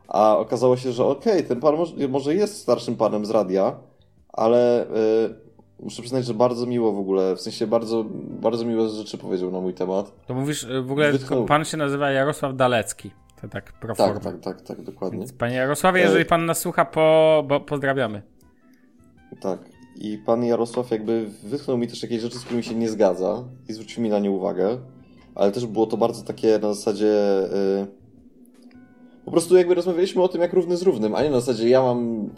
[0.08, 3.76] A okazało się, że okej, okay, ten pan może, może jest starszym panem z radia,
[4.32, 4.86] ale...
[5.28, 5.43] Yy,
[5.84, 8.04] muszę przyznać, że bardzo miło w ogóle, w sensie bardzo,
[8.40, 10.12] bardzo miłe rzeczy powiedział na mój temat.
[10.26, 11.44] To mówisz, w ogóle Wytchnął.
[11.44, 13.10] pan się nazywa Jarosław Dalecki.
[13.42, 15.18] To tak pro Tak, tak, tak, tak, dokładnie.
[15.18, 18.22] Więc panie Jarosławie, jeżeli e, pan nas słucha, po, bo pozdrawiamy.
[19.40, 19.58] Tak.
[19.96, 23.72] I pan Jarosław jakby wytchnął mi też jakieś rzeczy, z którymi się nie zgadza i
[23.72, 24.78] zwrócił mi na nie uwagę,
[25.34, 27.14] ale też było to bardzo takie na zasadzie...
[27.80, 27.86] Yy...
[29.24, 31.82] Po prostu jakby rozmawialiśmy o tym jak równy z równym, a nie na zasadzie ja
[31.82, 32.30] mam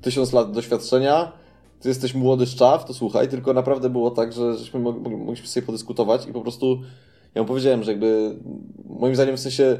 [0.00, 1.32] tysiąc lat doświadczenia,
[1.84, 6.26] ty jesteś młody szczaw, to słuchaj, tylko naprawdę było tak, że żeśmy mogliśmy sobie podyskutować
[6.26, 6.80] i po prostu
[7.34, 8.36] ja mu powiedziałem, że jakby
[8.86, 9.78] moim zdaniem w sensie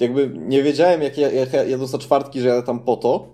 [0.00, 3.28] jakby nie wiedziałem jak ja, jak ja za czwartki, że jadę tam po to,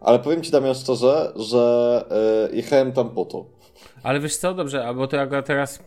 [0.00, 2.04] ale powiem ci Damian szczerze, że
[2.50, 3.44] yy, jechałem tam po to.
[4.02, 5.82] Ale wiesz co, dobrze, albo to jak teraz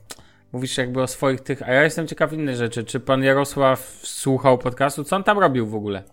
[0.53, 2.83] mówisz jakby o swoich tych, a ja jestem ciekaw innej rzeczy.
[2.83, 5.03] Czy pan Jarosław słuchał podcastu?
[5.03, 6.03] Co on tam robił w ogóle?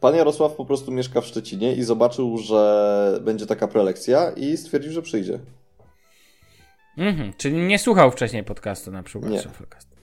[0.00, 4.92] Pan Jarosław po prostu mieszka w Szczecinie i zobaczył, że będzie taka prelekcja i stwierdził,
[4.92, 5.38] że przyjdzie.
[6.98, 9.32] Mhm, czyli nie słuchał wcześniej podcastu na przykład.
[9.32, 9.42] Nie.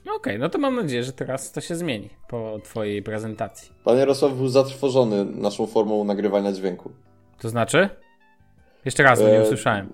[0.06, 3.72] No okej, okay, no to mam nadzieję, że teraz to się zmieni po twojej prezentacji.
[3.84, 6.90] Pan Jarosław był zatrwożony naszą formą nagrywania dźwięku.
[7.40, 7.88] To znaczy?
[8.84, 9.88] Jeszcze raz, bo nie e, usłyszałem.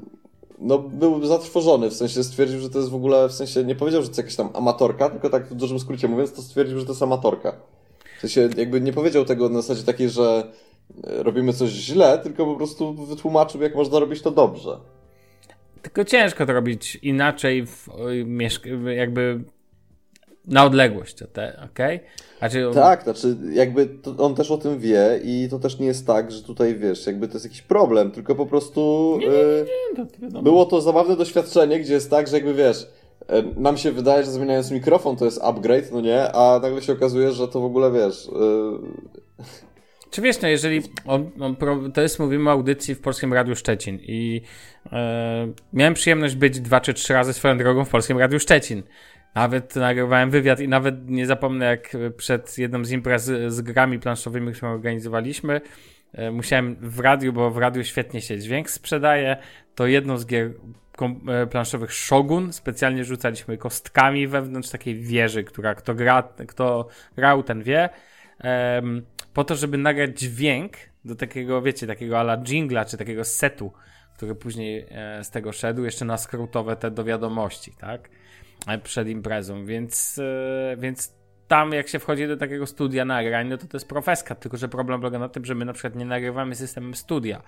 [0.58, 4.02] No, był zatrwożony, w sensie stwierdził, że to jest w ogóle, w sensie nie powiedział,
[4.02, 6.86] że to jest jakaś tam amatorka, tylko tak w dużym skrócie mówiąc, to stwierdził, że
[6.86, 7.56] to jest amatorka.
[8.28, 10.52] Sensie jakby nie powiedział tego na zasadzie takiej, że
[11.04, 14.78] e, robimy coś źle, tylko po prostu wytłumaczył, jak można robić to dobrze.
[15.82, 17.88] Tylko ciężko to robić inaczej, w,
[18.96, 19.40] jakby
[20.46, 21.52] na odległość, okej?
[21.64, 22.00] Okay?
[22.38, 22.70] Znaczy...
[22.74, 26.42] Tak, znaczy jakby on też o tym wie i to też nie jest tak, że
[26.42, 30.64] tutaj wiesz, jakby to jest jakiś problem, tylko po prostu nie, nie, nie, to było
[30.64, 33.03] to zabawne doświadczenie, gdzie jest tak, że jakby wiesz, E,
[33.56, 36.32] nam się wydaje, że zmieniając mikrofon to jest upgrade, no nie?
[36.32, 38.28] A nagle się okazuje, że to w ogóle wiesz.
[38.32, 39.44] Yy...
[40.10, 41.56] Czy wiesz, no jeżeli on, on,
[41.92, 44.42] to jest, mówimy o audycji w Polskim Radiu Szczecin i
[44.92, 48.82] e, miałem przyjemność być dwa czy trzy razy swoją drogą w Polskim Radiu Szczecin.
[49.34, 54.52] Nawet nagrywałem wywiad i nawet nie zapomnę, jak przed jedną z imprez z, grami planszowymi,
[54.52, 55.60] którą organizowaliśmy,
[56.32, 59.36] musiałem w radiu, bo w radiu świetnie się dźwięk sprzedaje,
[59.74, 60.50] to jedną z gier
[61.02, 62.52] E, planszowych Shogun.
[62.52, 67.88] Specjalnie rzucaliśmy kostkami wewnątrz takiej wieży, która kto, gra, kto grał, ten wie.
[69.34, 70.72] Po to, żeby nagrać dźwięk
[71.04, 73.72] do takiego, wiecie, takiego ala jingla, czy takiego setu,
[74.16, 78.08] który później e, z tego szedł, jeszcze na skrótowe te do wiadomości, tak?
[78.66, 81.14] E, przed imprezą, więc, e, więc
[81.54, 84.68] tam jak się wchodzi do takiego studia nagrań, no to to jest profeska, tylko że
[84.68, 87.42] problem polega na tym, że my na przykład nie nagrywamy systemem studia.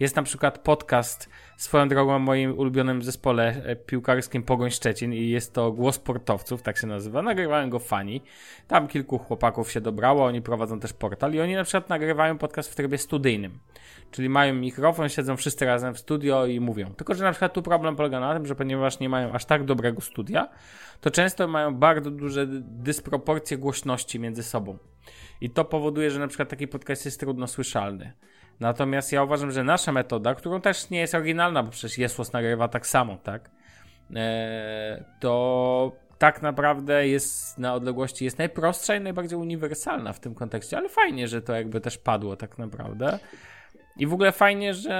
[0.00, 5.28] Jest na przykład podcast swoją drogą w moim ulubionym zespole e, piłkarskim Pogoń Szczecin i
[5.28, 7.22] jest to Głos Sportowców, tak się nazywa.
[7.22, 8.22] Nagrywałem go fani.
[8.68, 12.72] Tam kilku chłopaków się dobrało, oni prowadzą też portal i oni na przykład nagrywają podcast
[12.72, 13.58] w trybie studyjnym.
[14.10, 16.94] Czyli mają mikrofon, siedzą wszyscy razem w studio i mówią.
[16.94, 19.64] Tylko, że na przykład tu problem polega na tym, że ponieważ nie mają aż tak
[19.64, 20.48] dobrego studia,
[21.00, 24.78] to często mają bardzo duże dysproporcje głośności między sobą.
[25.40, 28.12] I to powoduje, że na przykład taki podcast jest trudno słyszalny.
[28.60, 32.68] Natomiast ja uważam, że nasza metoda, którą też nie jest oryginalna, bo przecież Jesłos nagrywa
[32.68, 33.50] tak samo, tak?
[34.14, 40.76] Eee, to tak naprawdę jest na odległości jest najprostsza i najbardziej uniwersalna w tym kontekście,
[40.76, 43.18] ale fajnie, że to jakby też padło tak naprawdę.
[43.98, 44.94] I w ogóle fajnie, że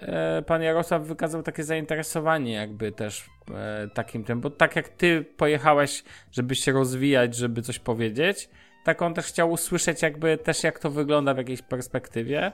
[0.00, 5.24] e, pan Jarosław wykazał takie zainteresowanie jakby też e, takim tym, bo tak jak ty
[5.36, 8.48] pojechałeś, żeby się rozwijać, żeby coś powiedzieć,
[8.84, 12.52] tak on też chciał usłyszeć jakby też jak to wygląda w jakiejś perspektywie.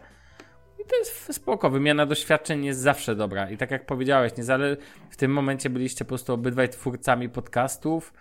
[0.80, 3.50] I to jest spoko, wymiana doświadczeń jest zawsze dobra.
[3.50, 4.76] I tak jak powiedziałeś, nie zale...
[5.10, 8.12] w tym momencie byliście po prostu obydwaj twórcami podcastów,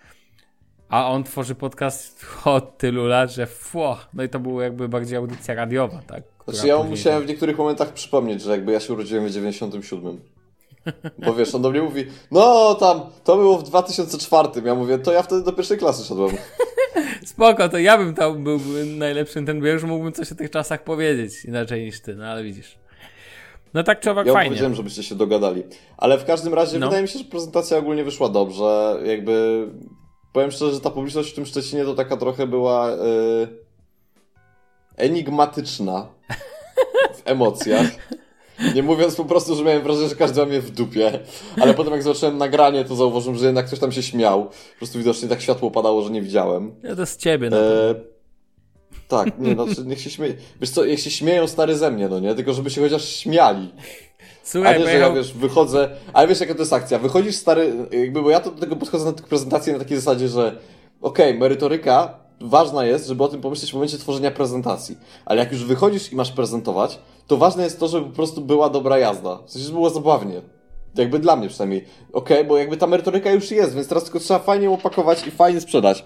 [0.90, 5.18] a on tworzy podcast od tylu lat, że fło, no i to było jakby bardziej
[5.18, 6.24] audycja radiowa, tak?
[6.48, 10.22] Znaczy ja musiałem w niektórych momentach przypomnieć, że jakby ja się urodziłem w 97.
[11.26, 14.50] Bo wiesz, on do mnie mówi, no tam, to było w 2004.
[14.66, 16.32] Ja mówię, to ja wtedy do pierwszej klasy szedłem.
[17.26, 20.52] Spoko, to ja bym tam był najlepszym ten, bo ja już mógłbym coś o tych
[20.52, 22.78] czasach powiedzieć inaczej niż ty, no ale widzisz.
[23.74, 24.46] No tak czy owak ja fajnie.
[24.46, 25.64] Ja powiedziałem, żebyście się dogadali.
[25.98, 26.88] Ale w każdym razie no.
[26.88, 29.00] wydaje mi się, że prezentacja ogólnie wyszła dobrze.
[29.06, 29.68] Jakby
[30.34, 33.63] powiem szczerze, że ta publiczność w tym Szczecinie to taka trochę była yy,
[34.98, 36.08] enigmatyczna
[37.16, 37.88] w emocjach.
[38.76, 41.20] Nie mówiąc po prostu, że miałem wrażenie, że każdy ma mnie w dupie.
[41.62, 44.46] Ale potem jak zobaczyłem nagranie, to zauważyłem, że jednak ktoś tam się śmiał.
[44.46, 46.76] Po prostu widocznie tak światło padało, że nie widziałem.
[46.84, 47.96] Ja to z ciebie na e,
[49.08, 50.34] Tak, nie, no, niech się śmieje.
[50.62, 52.36] Wiesz co, niech się śmieją stary ze mnie, no nie?
[52.36, 53.74] Tylko żeby się chociaż śmiali.
[54.44, 57.74] Słuchaj, a nie, że ja wiesz, wychodzę, ale wiesz jaka to jest akcja, wychodzisz stary,
[57.92, 60.58] jakby, bo ja to do tego podchodzę na tę prezentację na takiej zasadzie, że
[61.02, 65.52] okej, okay, merytoryka ważna jest, żeby o tym pomyśleć w momencie tworzenia prezentacji, ale jak
[65.52, 69.40] już wychodzisz i masz prezentować, to ważne jest to, żeby po prostu była dobra jazda,
[69.46, 70.42] w sensie, żeby było zabawnie.
[70.96, 71.86] Jakby dla mnie przynajmniej.
[72.14, 75.32] Okej, okay, bo jakby ta merytoryka już jest, więc teraz tylko trzeba fajnie opakować i
[75.32, 76.06] fajnie sprzedać.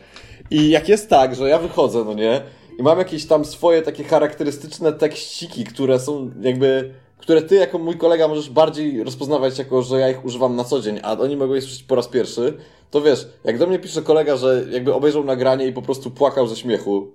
[0.52, 2.41] I jak jest tak, że ja wychodzę, no nie,
[2.80, 7.97] i mam jakieś tam swoje takie charakterystyczne tekściki, które są jakby które ty jako mój
[7.97, 11.53] kolega możesz bardziej rozpoznawać jako, że ja ich używam na co dzień, a oni mogą
[11.53, 12.53] je słyszeć po raz pierwszy,
[12.91, 16.47] to wiesz, jak do mnie pisze kolega, że jakby obejrzał nagranie i po prostu płakał
[16.47, 17.12] ze śmiechu,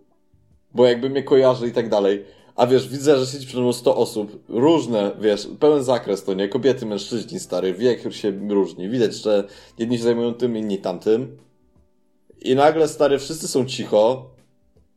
[0.75, 2.25] bo jakby mnie kojarzy i tak dalej,
[2.57, 6.49] a wiesz, widzę, że siedzi przed mną 100 osób, różne, wiesz, pełen zakres to nie,
[6.49, 9.45] kobiety, mężczyźni, stary, wiek się różni, widać, że
[9.79, 11.39] jedni się zajmują tym, inni tamtym.
[12.41, 14.31] I nagle, stary, wszyscy są cicho,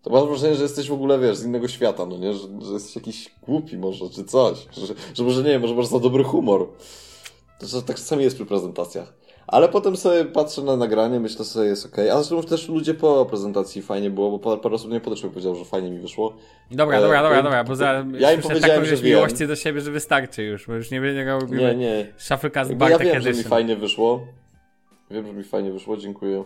[0.06, 2.34] to masz wrażenie, że jesteś w ogóle, wiesz, z innego świata, no nie?
[2.34, 4.68] Że, że jesteś jakiś głupi może, czy coś.
[4.72, 6.68] Że, że może nie wiem, może masz za dobry humor.
[7.60, 9.14] To, tak czasami jest przy prezentacjach.
[9.48, 12.00] Ale potem sobie patrzę na nagranie, myślę sobie, jest ok.
[12.00, 15.56] A zresztą też ludzie po prezentacji fajnie było, bo parę, parę osób nie podeszło powiedział,
[15.56, 16.34] że fajnie mi wyszło.
[16.72, 19.82] Dobra, e, dobra, dobra, dobra, bo za, ja im powiedziałem, taką, że miłości do siebie,
[19.82, 22.14] że wystarczy już, bo już nie będzie miał Nie, nie.
[22.18, 24.28] Shufflecast Ja wiem, że mi fajnie wyszło.
[25.12, 26.44] Wiem, że mi fajnie wyszło, dziękuję.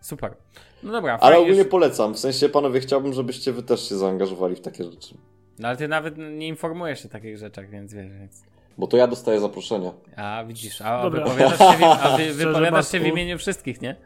[0.00, 0.34] Super.
[0.82, 2.14] No dobra, Ale ogólnie polecam.
[2.14, 5.14] W sensie, panowie, chciałbym, żebyście wy też się zaangażowali w takie rzeczy.
[5.58, 8.42] No ale ty nawet nie informujesz się o takich rzeczach, więc wiesz, więc...
[8.78, 9.92] Bo to ja dostaję zaproszenia.
[10.16, 13.96] A, widzisz, a, a wypowiadasz, się w, a wy, wypowiadasz się w imieniu wszystkich, nie?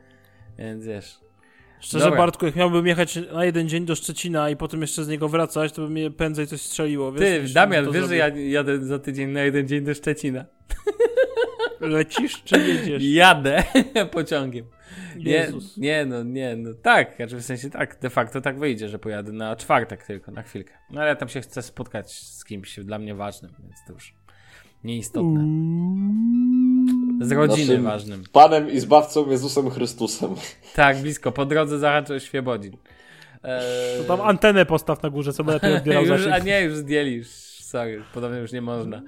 [0.59, 1.18] Więc wiesz...
[1.81, 2.18] Szczerze, Dobra.
[2.18, 5.72] Bartku, jak miałbym jechać na jeden dzień do Szczecina i potem jeszcze z niego wracać,
[5.72, 7.20] to by mnie pędzej coś strzeliło, wiesz?
[7.20, 10.44] Ty, Damian, wiesz, że ja jadę za tydzień na jeden dzień do Szczecina.
[11.81, 13.02] Lecisz czy jedziesz?
[13.20, 13.64] Jadę
[14.12, 14.66] pociągiem.
[15.16, 18.98] Nie, nie, no, nie, no tak, znaczy w sensie tak, de facto tak wyjdzie, że
[18.98, 20.72] pojadę na czwartek tylko, na chwilkę.
[20.90, 24.14] No ale ja tam się chcę spotkać z kimś dla mnie ważnym, więc to już
[24.85, 25.40] nieistotne.
[27.20, 28.25] Z rodziny Naszym ważnym.
[28.33, 30.35] Panem i Zbawcą Jezusem Chrystusem.
[30.75, 32.77] Tak, blisko, po drodze zahaczył Świebodzin.
[33.42, 33.62] Eee...
[33.98, 37.29] To tam antenę postaw na górze, co lepiej odbierał już, A nie, już zdjęli, już,
[37.72, 39.02] sorry, podobnie już nie można.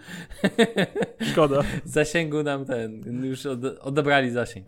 [1.33, 1.61] Szkoda.
[1.85, 4.66] Zasięgu nam ten, już od, odebrali zasięg.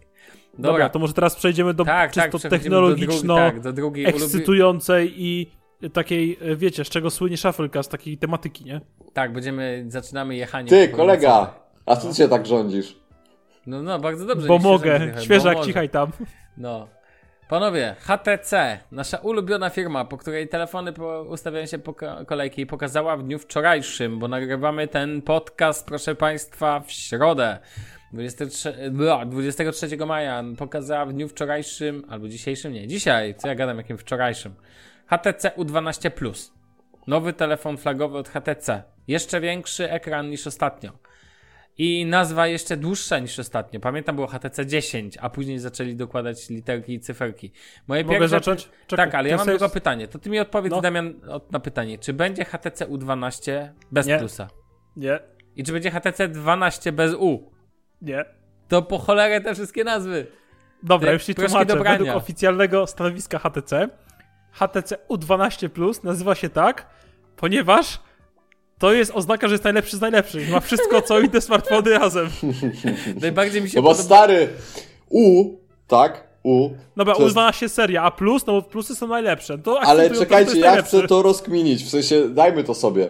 [0.55, 0.73] Dobra.
[0.73, 3.73] Dobra, to może teraz przejdziemy do tak, tak czysto tak, technologiczno do drugi, tak, do
[3.73, 5.51] drugiej ekscytującej i
[5.93, 8.81] takiej, e, wiecie, z czego słynie Shufflecast, takiej tematyki, nie?
[9.13, 10.69] Tak, będziemy, zaczynamy jechanie.
[10.69, 11.55] Ty, kolega,
[11.87, 12.97] a co ty się tak rządzisz?
[13.67, 14.49] No, no, bardzo dobrze.
[14.49, 16.13] Bo mogę, świeżak, cichaj tam.
[16.57, 16.89] No.
[17.49, 20.93] Panowie, HTC, nasza ulubiona firma, po której telefony
[21.29, 21.95] ustawiają się po
[22.27, 27.59] kolejki, pokazała w dniu wczorajszym, bo nagrywamy ten podcast, proszę Państwa, w środę.
[28.13, 28.75] 23,
[29.27, 34.55] 23 maja pokazała w dniu wczorajszym, albo dzisiejszym, nie, dzisiaj, co ja gadam, jakim wczorajszym.
[35.07, 36.53] HTC U12 Plus.
[37.07, 38.83] Nowy telefon flagowy od HTC.
[39.09, 40.93] Jeszcze większy ekran niż ostatnio.
[41.79, 43.81] I nazwa jeszcze dłuższa niż ostatnio.
[43.81, 47.53] Pamiętam było HTC 10, a później zaczęli dokładać literki i cyferki.
[47.87, 48.29] Moje Mogę pierwsze...
[48.29, 48.69] zacząć?
[48.87, 50.09] Czekaj, tak, ale ja mam tylko pytanie.
[50.09, 50.81] To ty mi odpowiedz, no.
[50.81, 51.15] Damian,
[51.51, 51.99] na pytanie.
[51.99, 54.19] Czy będzie HTC U12 bez Nie.
[54.19, 54.49] plusa?
[54.97, 55.19] Nie.
[55.57, 57.51] I czy będzie HTC 12 bez U?
[58.03, 58.25] Nie.
[58.69, 60.27] To po cholerę te wszystkie nazwy.
[60.83, 61.77] Dobra, te już ci tłumaczę.
[61.77, 63.89] Według oficjalnego stanowiska HTC,
[64.53, 66.87] HTC U12 Plus nazywa się tak,
[67.37, 68.01] ponieważ
[68.79, 70.51] to jest oznaka, że jest najlepszy z najlepszych.
[70.51, 72.29] Ma wszystko, co inne smartfony razem.
[73.23, 74.05] Najbardziej mi się No bo podoba...
[74.05, 74.49] stary,
[75.11, 75.45] U,
[75.87, 76.71] tak, U.
[76.97, 77.75] Dobra, U12 jest...
[77.75, 79.59] seria, a plus, no bo plusy są najlepsze.
[79.59, 83.09] To Ale czekajcie, to, ja chcę to rozkminić, w sensie, dajmy to sobie.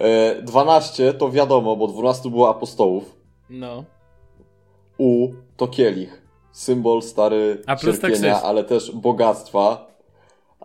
[0.00, 3.16] E, 12 to wiadomo, bo 12 było apostołów.
[3.50, 3.84] No.
[4.98, 6.22] U to kielich.
[6.52, 9.86] Symbol stary A plus cierpienia, ale też bogactwa.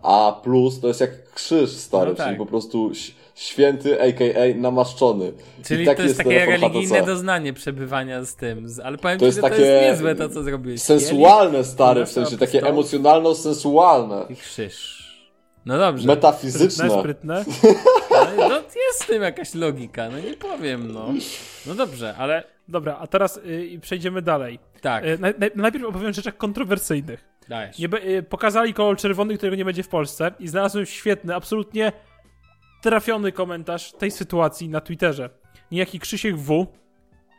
[0.02, 2.26] A plus to jest jak krzyż stary, no tak.
[2.26, 2.92] czyli po prostu
[3.34, 4.60] święty, a.k.a.
[4.60, 5.32] namaszczony.
[5.64, 7.06] Czyli tak to jest, jest takie religijne HTC.
[7.06, 8.66] doznanie przebywania z tym.
[8.84, 10.82] Ale powiem to ci, jest że takie to jest niezłe to, co zrobiłeś.
[10.82, 14.30] Sensualne, stary, w sensie takie emocjonalno-sensualne.
[14.30, 15.02] I krzyż.
[15.66, 16.06] No dobrze.
[16.06, 16.90] Metafizyczne.
[16.90, 17.82] Sprytne, sprytne.
[18.36, 21.08] No, no jest w tym jakaś logika, no nie powiem, no.
[21.66, 22.44] No dobrze, ale...
[22.68, 24.58] Dobra, a teraz y, przejdziemy dalej.
[24.80, 25.04] Tak.
[25.04, 25.18] Y,
[25.54, 27.31] najpierw opowiem o rzeczach kontrowersyjnych.
[27.48, 27.78] Dajesz.
[27.78, 31.92] Nie, y, pokazali kolor czerwony, którego nie będzie w Polsce i znalazłem świetny, absolutnie
[32.82, 35.30] trafiony komentarz tej sytuacji na Twitterze.
[35.70, 36.66] Niejaki Krzysiek W.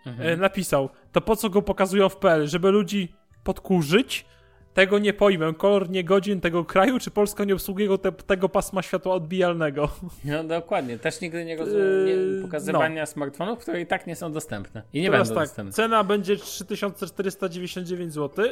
[0.05, 0.29] Mhm.
[0.29, 4.25] Y, napisał, to po co go pokazują w PL, żeby ludzi podkurzyć?
[4.73, 5.53] Tego nie pojmę.
[5.53, 9.89] Kolor niegodzin tego kraju, czy Polska nie obsługuje te, tego pasma światła odbijalnego?
[10.25, 10.99] No dokładnie.
[10.99, 13.07] Też nigdy nie rozumiem yy, pokazywania no.
[13.07, 14.83] smartfonów, które i tak nie są dostępne.
[14.93, 15.73] I nie Teraz będą tak, dostępne.
[15.73, 18.45] Cena będzie 3499 zł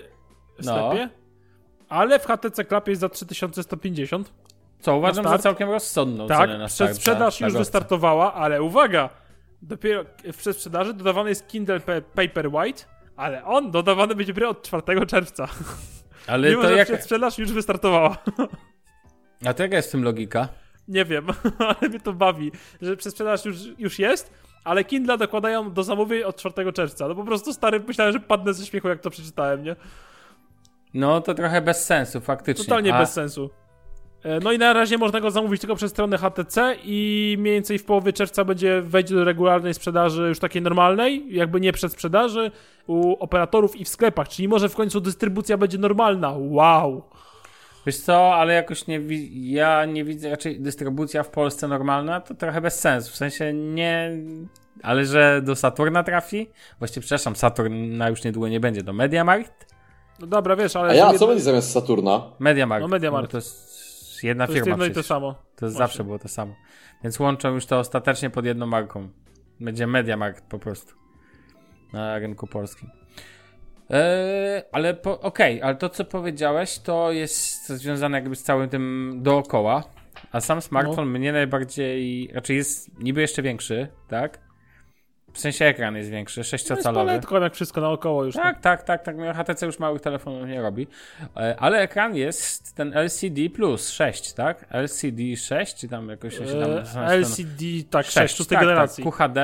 [0.59, 0.93] w no.
[1.91, 4.33] Ale w HTC Club jest za 3150.
[4.79, 6.95] Co uważam za całkiem rozsądną tak, cenę na start.
[6.95, 9.09] sprzedaż już wystartowała, ale uwaga!
[9.61, 11.79] Dopiero w przedsprzedaży dodawany jest Kindle
[12.15, 12.83] Paperwhite,
[13.15, 15.47] ale on dodawany będzie od 4 czerwca.
[16.27, 16.87] Ale Mimo, to że jak...
[16.87, 18.17] przedsprzedaż już wystartowała.
[19.45, 20.47] A to jaka jest w tym logika?
[20.87, 21.27] Nie wiem,
[21.79, 22.51] ale mnie to bawi,
[22.81, 27.07] że przedsprzedaż już, już jest, ale Kindle dokładają do zamówień od 4 czerwca.
[27.07, 29.75] No po prostu stary, myślałem, że padnę ze śmiechu, jak to przeczytałem, nie?
[30.93, 32.65] No to trochę bez sensu, faktycznie.
[32.65, 32.99] Totalnie A...
[32.99, 33.49] bez sensu.
[34.23, 37.79] E, no i na razie można go zamówić tylko przez stronę HTC i mniej więcej
[37.79, 42.51] w połowie czerwca będzie wejdzie do regularnej sprzedaży już takiej normalnej, jakby nie przed sprzedaży
[42.87, 46.33] u operatorów i w sklepach, czyli może w końcu dystrybucja będzie normalna.
[46.37, 47.03] Wow!
[47.85, 49.01] Wiesz co, ale jakoś nie
[49.31, 53.11] ja nie widzę raczej dystrybucja w Polsce normalna, to trochę bez sensu.
[53.11, 54.11] W sensie nie.
[54.83, 56.49] Ale że do Saturna trafi?
[56.79, 59.71] Właściwie, przepraszam, Saturn na już niedługo nie będzie, do Mediamarkt?
[60.19, 60.89] No dobra, wiesz, ale.
[60.89, 62.31] A ja, co będzie zamiast Saturna?
[62.39, 62.81] Mediamarkt.
[62.81, 63.27] No Mediamarkt.
[63.27, 64.67] No, to jest jedna to firma.
[64.67, 65.35] Jest jedno i to samo.
[65.55, 66.55] To jest zawsze było to samo.
[67.03, 69.09] Więc łączą już to ostatecznie pod jedną marką.
[69.59, 70.93] Będzie Mediamarkt po prostu.
[71.93, 72.89] Na rynku polskim.
[73.89, 78.69] Eee, ale po, okej, okay, ale to co powiedziałeś, to jest związane jakby z całym
[78.69, 79.83] tym dookoła.
[80.31, 81.19] A sam smartfon no.
[81.19, 84.39] mnie najbardziej, raczej jest niby jeszcze większy, tak?
[85.33, 87.21] W sensie ekran jest większy, 6-calowy.
[87.31, 88.35] No jak wszystko naokoło już.
[88.35, 89.15] Tak, tak, tak, tak.
[89.35, 90.87] HTC już małych telefonów nie robi.
[91.37, 94.65] E, ale ekran jest ten LCD plus 6, tak?
[94.69, 97.03] LCD 6, czy tam jakoś się tam...
[97.03, 99.03] E, LCD, tak, 6, 6 tak, generacji.
[99.03, 99.41] Tak, QHD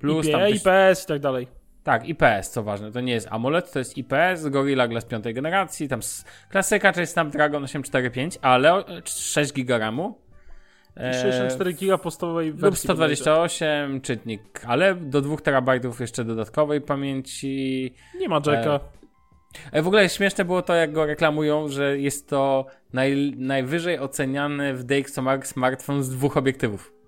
[0.00, 0.26] plus...
[0.26, 1.46] IPA, tam IPS i tak dalej.
[1.84, 2.92] Tak, IPS, co ważne.
[2.92, 6.00] To nie jest AMOLED, to jest IPS, Gorilla Glass 5 generacji, tam
[6.48, 10.12] klasyka, czyli Snapdragon 845, ale 6 GB
[10.96, 12.66] 64 e, giga podstawowej wersji.
[12.66, 14.06] Lub 128 będzie.
[14.06, 17.94] czytnik, ale do 2 terabajtów jeszcze dodatkowej pamięci.
[18.20, 18.80] Nie ma jacka.
[19.72, 24.74] E, w ogóle śmieszne było to, jak go reklamują, że jest to naj, najwyżej oceniany
[24.74, 27.01] w DxOMark smartfon z dwóch obiektywów.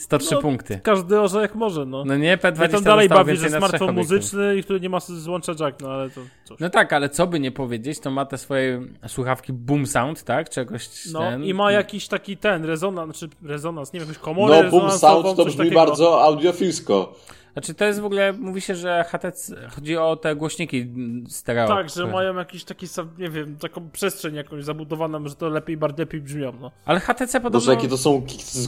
[0.00, 0.80] 103 no, punkty.
[0.82, 2.04] Każdy orze jak może, no.
[2.04, 5.52] No nie, P20 ja tam dalej bawi, że smartfon muzyczny i który nie ma złącza
[5.60, 6.58] jack, no ale to coś.
[6.60, 10.48] No tak, ale co by nie powiedzieć, to ma te swoje słuchawki boom sound, tak?
[10.48, 11.44] Czegoś No ten...
[11.44, 15.36] i ma jakiś taki ten rezonans, czy rezonans, nie wiem, jakąś komorę No boom sound
[15.36, 15.76] to brzmi takiego.
[15.76, 17.14] bardzo audiofilsko.
[17.52, 20.86] Znaczy to jest w ogóle, mówi się, że HTC, chodzi o te głośniki
[21.28, 21.68] stereo.
[21.68, 22.86] Tak, że mają jakiś taki,
[23.18, 26.70] nie wiem, taką przestrzeń jakąś zabudowaną, że to lepiej, bardziej lepiej brzmią, no.
[26.84, 27.60] Ale HTC podobno...
[27.60, 28.22] Boże, jakie to są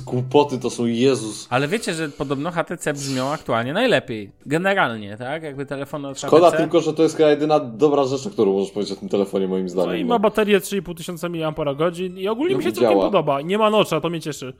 [0.04, 1.46] głupoty, to są Jezus.
[1.50, 4.32] Ale wiecie, że podobno HTC brzmią aktualnie najlepiej.
[4.46, 5.42] Generalnie, tak?
[5.42, 6.62] Jakby telefony od Szkoda HTC...
[6.62, 9.90] tylko, że to jest jedyna dobra rzecz, którą możesz powiedzieć o tym telefonie, moim zdaniem.
[9.90, 13.40] No i ma baterię 3500 mAh i ogólnie no mi się całkiem podoba.
[13.40, 14.52] Nie ma nocza, to mnie cieszy.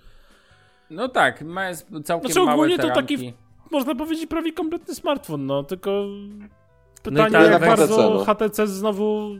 [0.91, 3.33] No tak, ma jest całkiem znaczy, małe ogólnie to taki
[3.73, 6.05] można powiedzieć, prawie kompletny smartfon, no tylko
[7.03, 8.25] pytanie, no jak bardzo HTC, no.
[8.25, 9.37] HTC znowu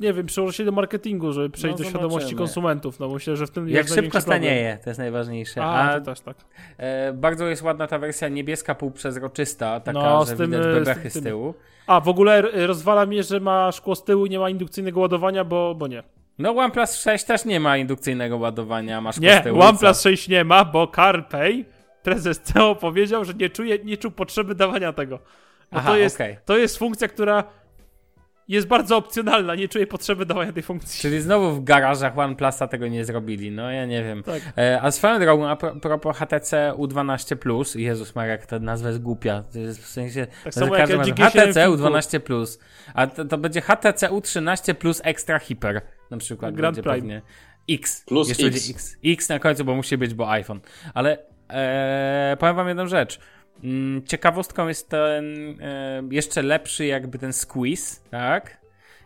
[0.00, 3.00] nie wiem, przełoży się do marketingu, żeby przejść no, do świadomości konsumentów.
[3.00, 5.64] No myślę, że w tym Jak szybko stanieje, to jest najważniejsze.
[5.64, 6.36] A, A to też tak.
[6.76, 11.12] E, bardzo jest ładna ta wersja niebieska, półprzezroczysta, taka, no, że tym, widać bebechy z,
[11.12, 11.54] tym, z tyłu.
[11.86, 15.44] A, w ogóle rozwala mnie, że ma szkło z tyłu i nie ma indukcyjnego ładowania,
[15.44, 16.02] bo, bo nie.
[16.38, 19.58] No OnePlus 6 też nie ma indukcyjnego ładowania, ma szkło nie, z tyłu.
[19.58, 21.64] Nie, OnePlus 6 nie ma, bo CarPay
[22.04, 25.18] prezes CEO powiedział, że nie czuje, nie czuł potrzeby dawania tego.
[25.72, 26.36] Bo Aha, to, jest, okay.
[26.44, 27.44] to jest funkcja, która
[28.48, 31.02] jest bardzo opcjonalna, nie czuję potrzeby dawania tej funkcji.
[31.02, 34.22] Czyli znowu w garażach OnePlusa tego nie zrobili, no ja nie wiem.
[34.22, 34.42] Tak.
[34.58, 39.44] E, a swoją drogą, a propos HTC U12 Plus, Jezus Marek, ta nazwa jest głupia,
[39.52, 42.58] to jest w sensie, tak samo jak HTC U12 Plus,
[42.94, 46.96] a to, to, będzie HTC U13 Plus Extra Hyper, na przykład Grand będzie Prime.
[46.96, 47.22] pewnie.
[47.70, 48.04] X.
[48.06, 48.70] Plus Jeszcze X.
[48.70, 48.96] X.
[49.04, 50.60] X na końcu, bo musi być, bo iPhone.
[50.94, 51.18] Ale
[51.54, 53.20] Eee, powiem wam jedną rzecz.
[53.64, 55.24] Mm, ciekawostką jest ten
[55.60, 58.64] e, jeszcze lepszy jakby ten squeeze, tak?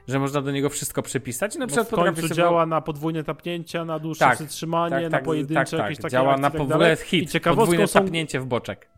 [0.09, 1.57] Że można do niego wszystko przypisać.
[1.57, 2.35] I na przykład no w końcu sobie...
[2.35, 6.13] działa na podwójne tapnięcia, na dłuższe tak, przytrzymanie, tak, tak, na pojedyncze tak, jakieś takie
[6.13, 8.01] Działa na tak hit, I podwójne są...
[8.01, 8.89] tapnięcie w boczek.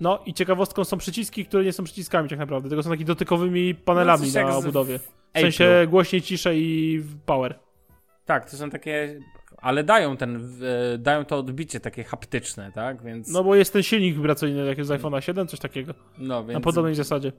[0.00, 3.74] No i ciekawostką są przyciski, które nie są przyciskami tak naprawdę, tylko są takimi dotykowymi
[3.74, 4.98] panelami no, na obudowie.
[5.34, 7.58] W sensie głośniej, ciszej i power.
[8.24, 9.20] Tak, to są takie
[9.60, 10.36] ale dają ten,
[10.94, 13.32] e, dają to odbicie takie haptyczne, tak, więc...
[13.32, 15.94] No bo jest ten silnik wibracyjny, jak jest z iPhone'a 7, coś takiego.
[16.18, 16.54] No, więc...
[16.54, 17.32] Na podobnej zasadzie.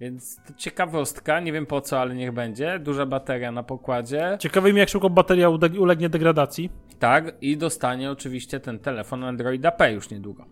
[0.00, 2.78] Więc to ciekawostka, nie wiem po co, ale niech będzie.
[2.78, 4.36] Duża bateria na pokładzie.
[4.40, 5.48] Ciekawe mi, jak szybko bateria
[5.78, 6.70] ulegnie degradacji.
[6.98, 10.44] Tak, i dostanie oczywiście ten telefon Androida P już niedługo.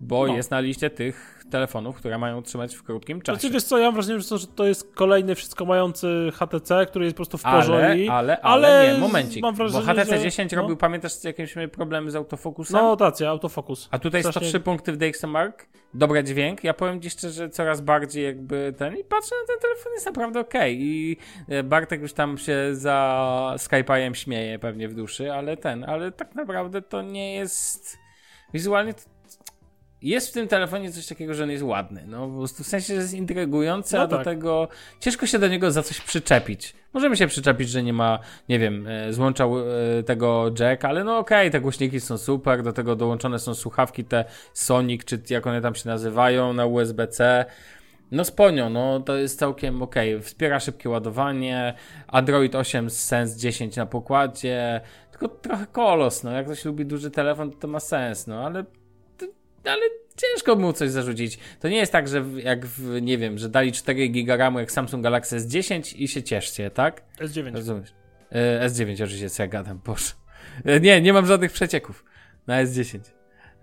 [0.00, 0.36] Bo no.
[0.36, 3.40] jest na liście tych telefonów, które mają trzymać w krótkim czasie.
[3.40, 7.14] Znaczy, wiesz co, ja mam wrażenie, że to jest kolejny wszystko mający HTC, który jest
[7.14, 7.72] po prostu w porządku.
[7.74, 10.56] Ale, ale, ale, nie, momencik, mam wrażenie, bo HTC 10 że...
[10.56, 10.76] robił, no.
[10.76, 12.80] pamiętasz, jakieś problemy z autofokusem?
[12.80, 13.88] No, tacja, autofokus.
[13.90, 14.48] A tutaj Strasznie...
[14.48, 19.04] 103 punkty w DxOMark, dobry dźwięk, ja powiem ci szczerze, coraz bardziej jakby ten, i
[19.04, 20.84] patrzę na ten telefon, jest naprawdę okej okay.
[20.84, 21.16] i
[21.48, 26.34] e, Bartek już tam się za Skype'em śmieje pewnie w duszy, ale ten, ale tak
[26.34, 27.98] naprawdę to nie jest...
[28.54, 28.94] Wizualnie
[30.02, 32.04] jest w tym telefonie coś takiego, że on jest ładny.
[32.06, 34.18] No po prostu w sensie, że jest intrygujący, no a tak.
[34.18, 34.68] do tego
[35.00, 36.74] ciężko się do niego za coś przyczepić.
[36.92, 38.18] Możemy się przyczepić, że nie ma,
[38.48, 42.62] nie wiem, e, złączał e, tego jack, ale no okej, okay, te głośniki są super,
[42.62, 47.44] do tego dołączone są słuchawki te Sonic, czy jak one tam się nazywają, na USB-C.
[48.10, 49.94] No sponio, no to jest całkiem ok.
[50.22, 51.74] Wspiera szybkie ładowanie,
[52.06, 54.80] Android 8 z Sense 10 na pokładzie,
[55.10, 58.64] tylko trochę kolos, no jak ktoś lubi duży telefon, to, to ma sens, no ale
[59.66, 59.82] ale
[60.16, 61.38] ciężko mu coś zarzucić.
[61.60, 64.72] To nie jest tak, że jak w, nie wiem, że dali 4 GB RAMu jak
[64.72, 67.02] Samsung Galaxy S10 i się cieszcie, tak?
[67.20, 67.54] S9.
[67.54, 67.94] Rozumiesz?
[68.30, 70.12] E, S9 oczywiście, co ja gadam, boże.
[70.64, 72.04] E, nie, nie mam żadnych przecieków
[72.46, 73.15] na S10.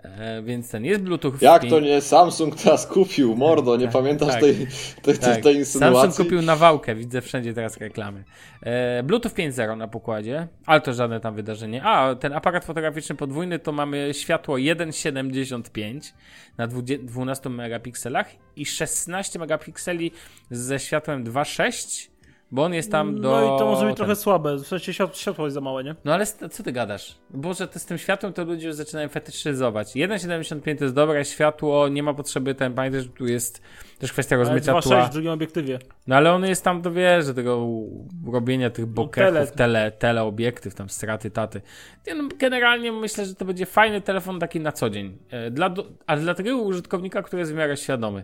[0.04, 1.34] E, więc ten jest Bluetooth.
[1.42, 2.02] Jak to nie?
[2.02, 4.68] Samsung teraz kupił, mordo, nie tak, pamiętasz tak, tej,
[5.02, 5.42] tej, tak.
[5.42, 6.02] tej insynuacji?
[6.02, 8.24] Samsung kupił nawałkę, widzę wszędzie teraz reklamy.
[8.62, 11.84] E, Bluetooth 5.0 na pokładzie, ale to żadne tam wydarzenie.
[11.84, 16.14] A, ten aparat fotograficzny podwójny to mamy światło 1.75
[16.58, 20.12] na 12 megapikselach i 16 megapikseli
[20.52, 22.13] ze światłem 2.6
[22.54, 23.32] bo on jest tam do.
[23.32, 24.56] No i to może być trochę słabe.
[24.56, 25.96] W sensie światło jest za małe, nie?
[26.06, 27.16] No ale co ty gadasz?
[27.30, 29.88] Boże, to z tym światłem to ludzie już zaczynają fetyszyzować.
[29.88, 32.74] 1,75 to jest dobre światło, nie ma potrzeby ten.
[32.74, 33.62] Pamiętaj, że tu jest
[34.00, 35.06] też kwestia rozmycia tła.
[35.06, 35.80] w drugim obiektywie.
[36.08, 36.92] No ale on jest tam do
[37.22, 37.68] że tego
[38.32, 41.62] robienia tych bokehów, no, tele, teleobiektyw, tam straty, taty.
[42.16, 45.18] No, generalnie myślę, że to będzie fajny telefon taki na co dzień.
[45.30, 45.74] E, dla,
[46.08, 48.24] ale dla takiego użytkownika, który jest w miarę świadomy.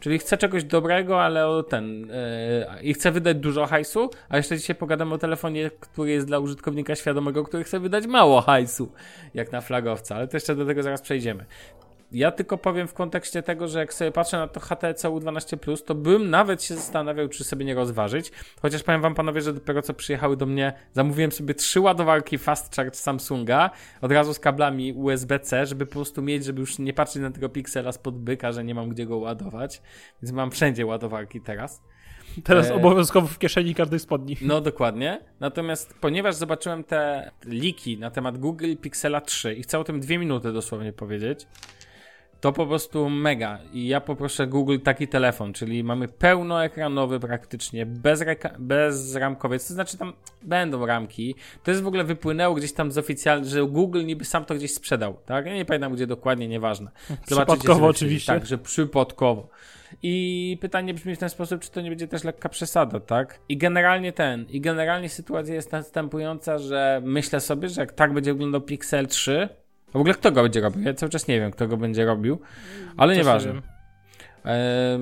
[0.00, 2.00] Czyli chce czegoś dobrego, ale ten.
[2.00, 6.38] Yy, I chce wydać dużo hajsu, a jeszcze dzisiaj pogadamy o telefonie, który jest dla
[6.38, 8.92] użytkownika świadomego, który chce wydać mało hajsu,
[9.34, 11.44] jak na flagowca, ale to jeszcze do tego zaraz przejdziemy.
[12.12, 15.94] Ja tylko powiem w kontekście tego, że jak sobie patrzę na to HTC U12, to
[15.94, 18.32] bym nawet się zastanawiał, czy sobie nie rozważyć.
[18.62, 22.76] Chociaż powiem wam panowie, że dopiero co przyjechały do mnie, zamówiłem sobie trzy ładowarki Fast
[22.76, 27.22] Charge Samsunga, od razu z kablami USB-C, żeby po prostu mieć, żeby już nie patrzeć
[27.22, 29.82] na tego piksela spod byka, że nie mam gdzie go ładować.
[30.22, 31.82] Więc mam wszędzie ładowarki teraz.
[32.44, 32.74] Teraz e...
[32.74, 34.36] obowiązkowo w kieszeni każdej spodni.
[34.40, 35.20] No dokładnie.
[35.40, 40.18] Natomiast ponieważ zobaczyłem te liki na temat Google Pixela 3 i chcę o tym dwie
[40.18, 41.46] minuty dosłownie powiedzieć,
[42.40, 43.58] to po prostu mega.
[43.72, 48.24] I ja poproszę Google taki telefon, czyli mamy pełnoekranowy praktycznie, bez,
[48.58, 50.12] bez ramkowiec, to znaczy tam
[50.42, 51.34] będą ramki.
[51.64, 54.74] To jest w ogóle wypłynęło gdzieś tam z oficjalnie, że Google niby sam to gdzieś
[54.74, 55.46] sprzedał, tak?
[55.46, 56.90] Ja nie pamiętam gdzie dokładnie, nieważne.
[57.26, 58.32] Przypadkowo oczywiście.
[58.32, 59.48] Tak, że przypadkowo.
[60.02, 63.40] I pytanie brzmi w ten sposób, czy to nie będzie też lekka przesada, tak?
[63.48, 68.32] I generalnie ten, i generalnie sytuacja jest następująca, że myślę sobie, że jak tak będzie
[68.32, 69.48] wyglądał Pixel 3,
[69.92, 70.82] w ogóle kto go będzie robił?
[70.82, 72.40] Ja cały czas nie wiem, kto go będzie robił,
[72.96, 73.52] ale Też nieważne.
[73.52, 73.60] Nie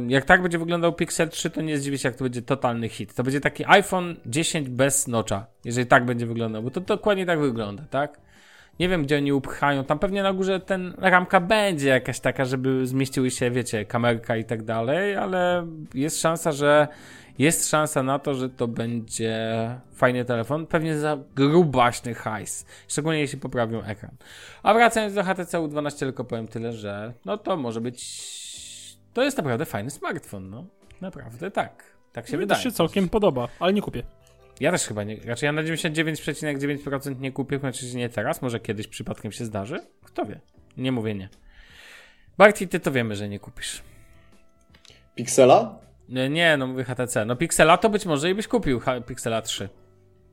[0.09, 3.14] jak tak będzie wyglądał Pixel 3, to nie zdziwi się, jak to będzie totalny hit.
[3.14, 7.41] To będzie taki iPhone 10 bez nocza, jeżeli tak będzie wyglądał, bo to dokładnie tak
[7.41, 8.20] wygląda, tak?
[8.80, 9.84] Nie wiem, gdzie oni upchają.
[9.84, 14.45] Tam pewnie na górze ten ramka będzie jakaś taka, żeby zmieściły się, wiecie, kamerka i
[14.45, 16.89] tak dalej, ale jest szansa, że
[17.39, 19.47] jest szansa na to, że to będzie
[19.93, 24.16] fajny telefon, pewnie za grubaśny hajs, szczególnie jeśli poprawią ekran.
[24.62, 29.37] A wracając do HTC U12, tylko powiem tyle, że no to może być, to jest
[29.37, 30.66] naprawdę fajny smartfon, no.
[31.01, 31.84] Naprawdę tak.
[32.12, 32.62] Tak się Mi wydaje.
[32.62, 34.03] To się całkiem podoba, ale nie kupię.
[34.61, 35.16] Ja też chyba nie.
[35.16, 39.80] Raczej ja na 99,9% nie kupię, znaczy nie teraz, może kiedyś przypadkiem się zdarzy.
[40.05, 40.41] Kto wie?
[40.76, 41.28] Nie mówię nie.
[42.39, 43.82] Barty, ty to wiemy, że nie kupisz.
[45.14, 45.78] Pixela?
[46.09, 47.24] Nie, nie, no mówię HTC.
[47.24, 49.68] No Pixela to być może i byś kupił Pixela 3.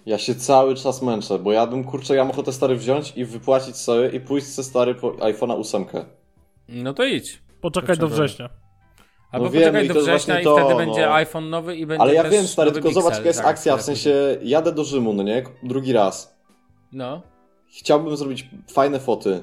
[0.05, 3.77] Ja się cały czas męczę, bo ja bym, kurczę, ja ochotę stary wziąć i wypłacić
[3.77, 5.85] sobie i pójść ze stary po iPhone'a 8.
[6.67, 7.43] No to idź.
[7.61, 8.49] Poczekaj do września.
[9.31, 10.77] Albo no poczekaj do września i to, wtedy no.
[10.77, 13.47] będzie iPhone nowy i będzie Ale ja wiem, stary, tylko Pixel, zobacz, jaka jest tak,
[13.47, 15.43] akcja, w sensie jadę do Rzymu, no nie?
[15.63, 16.37] Drugi raz.
[16.91, 17.21] No.
[17.77, 19.41] Chciałbym zrobić fajne foty.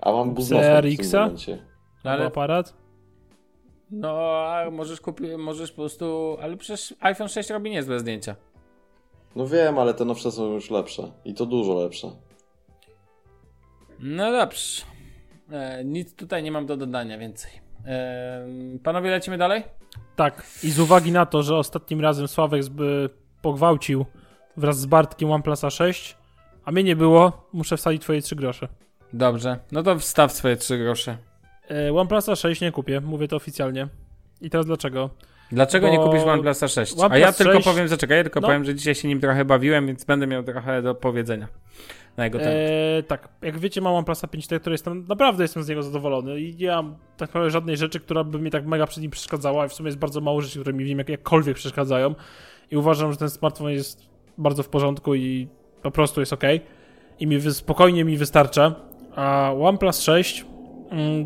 [0.00, 1.58] A mam buznowkę w tym momencie.
[2.04, 2.26] No ale...
[2.26, 2.74] aparat?
[3.90, 4.08] No,
[4.46, 8.36] a możesz kupić, możesz po prostu, ale przecież iPhone 6 robi niezłe zdjęcia.
[9.36, 11.12] No wiem, ale te nowsze są już lepsze.
[11.24, 12.10] I to dużo lepsze.
[13.98, 14.82] No dobrze.
[15.50, 17.50] E, nic tutaj nie mam do dodania więcej.
[17.86, 18.46] E,
[18.82, 19.62] panowie, lecimy dalej?
[20.16, 20.46] Tak.
[20.62, 23.10] I z uwagi na to, że ostatnim razem Sławek by
[23.42, 24.04] pogwałcił
[24.56, 26.16] wraz z Bartkiem OnePlusa 6,
[26.64, 28.68] a mnie nie było, muszę wsadzić twoje 3 grosze.
[29.12, 29.58] Dobrze.
[29.72, 31.18] No to wstaw swoje 3 grosze.
[31.70, 33.88] E, OnePlusa 6 nie kupię, mówię to oficjalnie.
[34.40, 35.10] I teraz dlaczego?
[35.52, 35.92] Dlaczego Bo...
[35.92, 36.92] nie kupisz OnePlusa 6?
[36.92, 37.64] OnePlus A ja tylko 6...
[37.64, 38.48] powiem, zaczekaj, ja tylko no.
[38.48, 41.48] powiem, że dzisiaj się nim trochę bawiłem, więc będę miał trochę do powiedzenia
[42.16, 42.54] na jego temat.
[42.54, 46.56] Eee, tak, jak wiecie, mam OnePlusa 5T, który jestem, naprawdę jestem z niego zadowolony i
[46.56, 49.68] nie mam tak naprawdę żadnej rzeczy, która by mi tak mega przed nim przeszkadzała i
[49.68, 52.14] w sumie jest bardzo mało rzeczy, które mi w nim jak, jakkolwiek przeszkadzają
[52.70, 54.02] i uważam, że ten smartfon jest
[54.38, 55.48] bardzo w porządku i
[55.82, 56.42] po prostu jest ok
[57.20, 58.74] i mi spokojnie mi wystarcza,
[59.16, 60.57] a OnePlus 6 mm,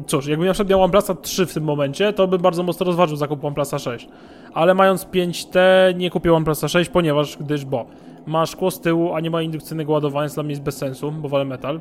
[0.07, 3.17] Cóż, jakbym na przykład miał OnePlusa 3 w tym momencie, to bym bardzo mocno rozważył
[3.17, 4.09] zakup OnePlusa 6.
[4.55, 5.59] Ale mając 5T
[5.97, 7.87] nie kupię OnePlusa 6, ponieważ, gdyż, bo
[8.27, 11.13] ma szkło z tyłu, a nie ma indukcyjnego ładowania, co dla mnie jest bez sensu,
[11.13, 11.81] bo wolę metal.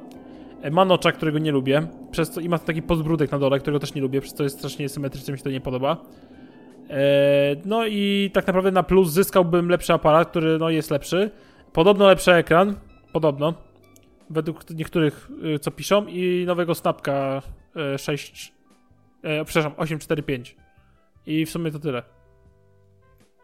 [0.62, 3.80] E, ma nocza, którego nie lubię, przez to, i ma taki podbródek na dole, którego
[3.80, 5.98] też nie lubię, przez to jest strasznie symetryczny, mi się to nie podoba.
[6.90, 11.32] E, no i tak naprawdę na plus zyskałbym lepszy aparat, który no, jest lepszy.
[11.74, 12.76] Podobno lepszy ekran,
[13.14, 13.54] podobno,
[14.30, 17.42] według niektórych, y, co piszą, i nowego Snapka
[17.98, 18.54] 6,
[19.24, 20.56] e, przepraszam, 845.
[21.26, 22.04] I w sumie to tyle.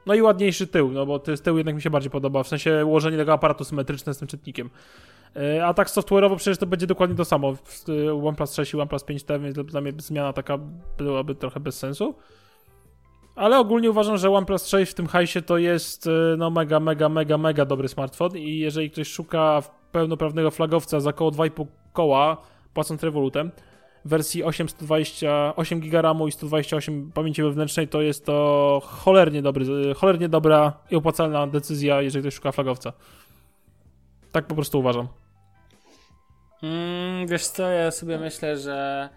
[0.05, 2.86] No i ładniejszy tył, no bo z tyłu jednak mi się bardziej podoba, w sensie
[2.86, 4.69] ułożenie tego aparatu symetryczne z tym czytnikiem.
[5.36, 7.55] E, a tak software'owo przecież to będzie dokładnie to samo.
[8.23, 10.57] OnePlus 6 i OnePlus 5T, więc dla mnie zmiana taka
[10.97, 12.15] byłaby trochę bez sensu.
[13.36, 17.09] Ale ogólnie uważam, że OnePlus 6 w tym hajsie to jest e, no mega, mega,
[17.09, 19.61] mega, mega dobry smartfon i jeżeli ktoś szuka
[19.91, 22.38] pełnoprawnego flagowca za około 2,5 koła,
[22.73, 23.51] płacąc Revolutem,
[24.08, 29.93] wersji 8, 120, 8 GB RAMu i 128 pamięci wewnętrznej, to jest to cholernie, dobry,
[29.95, 32.93] cholernie dobra i opłacalna decyzja, jeżeli ktoś szuka flagowca.
[34.32, 35.08] Tak po prostu uważam.
[36.64, 39.10] Mm, wiesz co, ja sobie myślę, że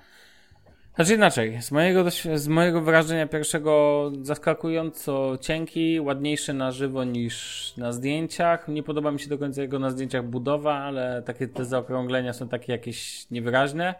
[0.94, 7.92] znaczy inaczej, z mojego, z mojego wrażenia pierwszego zaskakująco cienki, ładniejszy na żywo niż na
[7.92, 8.68] zdjęciach.
[8.68, 12.48] Nie podoba mi się do końca jego na zdjęciach budowa, ale takie te zaokrąglenia są
[12.48, 13.94] takie jakieś niewyraźne.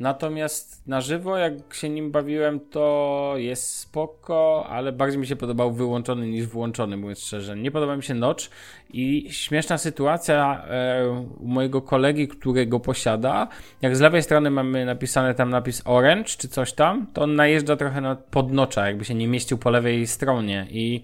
[0.00, 5.72] Natomiast na żywo, jak się nim bawiłem, to jest spoko, ale bardziej mi się podobał
[5.72, 7.56] wyłączony niż włączony, mówiąc szczerze.
[7.56, 8.44] Nie podoba mi się notch
[8.92, 11.08] i śmieszna sytuacja e,
[11.40, 13.48] u mojego kolegi, którego posiada.
[13.82, 17.76] Jak z lewej strony mamy napisane tam napis orange czy coś tam, to on najeżdża
[17.76, 21.02] trochę na podnocza, jakby się nie mieścił po lewej stronie i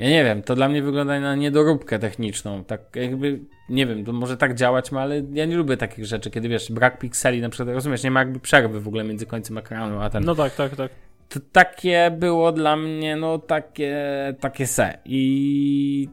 [0.00, 2.64] ja nie wiem, to dla mnie wygląda na niedoróbkę techniczną.
[2.64, 6.30] Tak jakby, nie wiem, to może tak działać ma, ale ja nie lubię takich rzeczy,
[6.30, 9.58] kiedy wiesz, brak pikseli na przykład, rozumiesz, nie ma jakby przerwy w ogóle między końcem
[9.58, 10.24] ekranu, a ten...
[10.24, 10.90] No tak, tak, tak.
[11.28, 13.96] To takie było dla mnie, no takie,
[14.40, 14.98] takie se.
[15.04, 16.08] I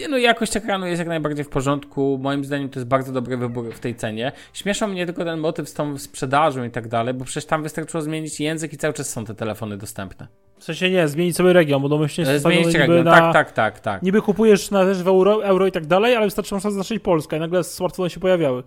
[0.00, 2.18] nie no, jakość ekranu jest jak najbardziej w porządku.
[2.22, 4.32] Moim zdaniem to jest bardzo dobry wybór w tej cenie.
[4.52, 8.02] Śmieszą mnie tylko ten motyw z tą sprzedażą i tak dalej, bo przecież tam wystarczyło
[8.02, 10.26] zmienić język i cały czas są te telefony dostępne.
[10.58, 13.80] W sensie nie, zmienić sobie region, bo domyślnie jest Zmienić region, na, tak, tak, tak,
[13.80, 14.02] tak.
[14.02, 17.36] Niby kupujesz na też w euro, euro i tak dalej, ale wystarczy na zaznaczyć Polska
[17.36, 18.62] i nagle smartfony się pojawiały.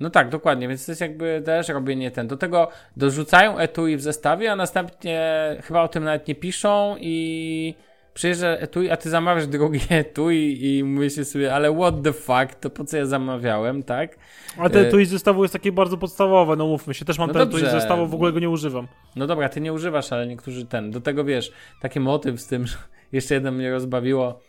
[0.00, 2.28] No tak, dokładnie, więc to jest jakby też robienie ten.
[2.28, 7.74] Do tego dorzucają etui w zestawie, a następnie chyba o tym nawet nie piszą i
[8.20, 12.70] przyjeżdża etui, a ty zamawiasz drugie etui i myślisz sobie, ale what the fuck, to
[12.70, 14.18] po co ja zamawiałem, tak?
[14.58, 17.34] A te etui z zestawu jest takie bardzo podstawowe, no mówmy się, też mam no
[17.34, 18.88] te etui z zestawu, w ogóle go nie używam.
[19.16, 20.90] No dobra, ty nie używasz, ale niektórzy ten.
[20.90, 22.76] Do tego wiesz, taki motyw z tym, że
[23.12, 24.40] jeszcze jedno mnie rozbawiło,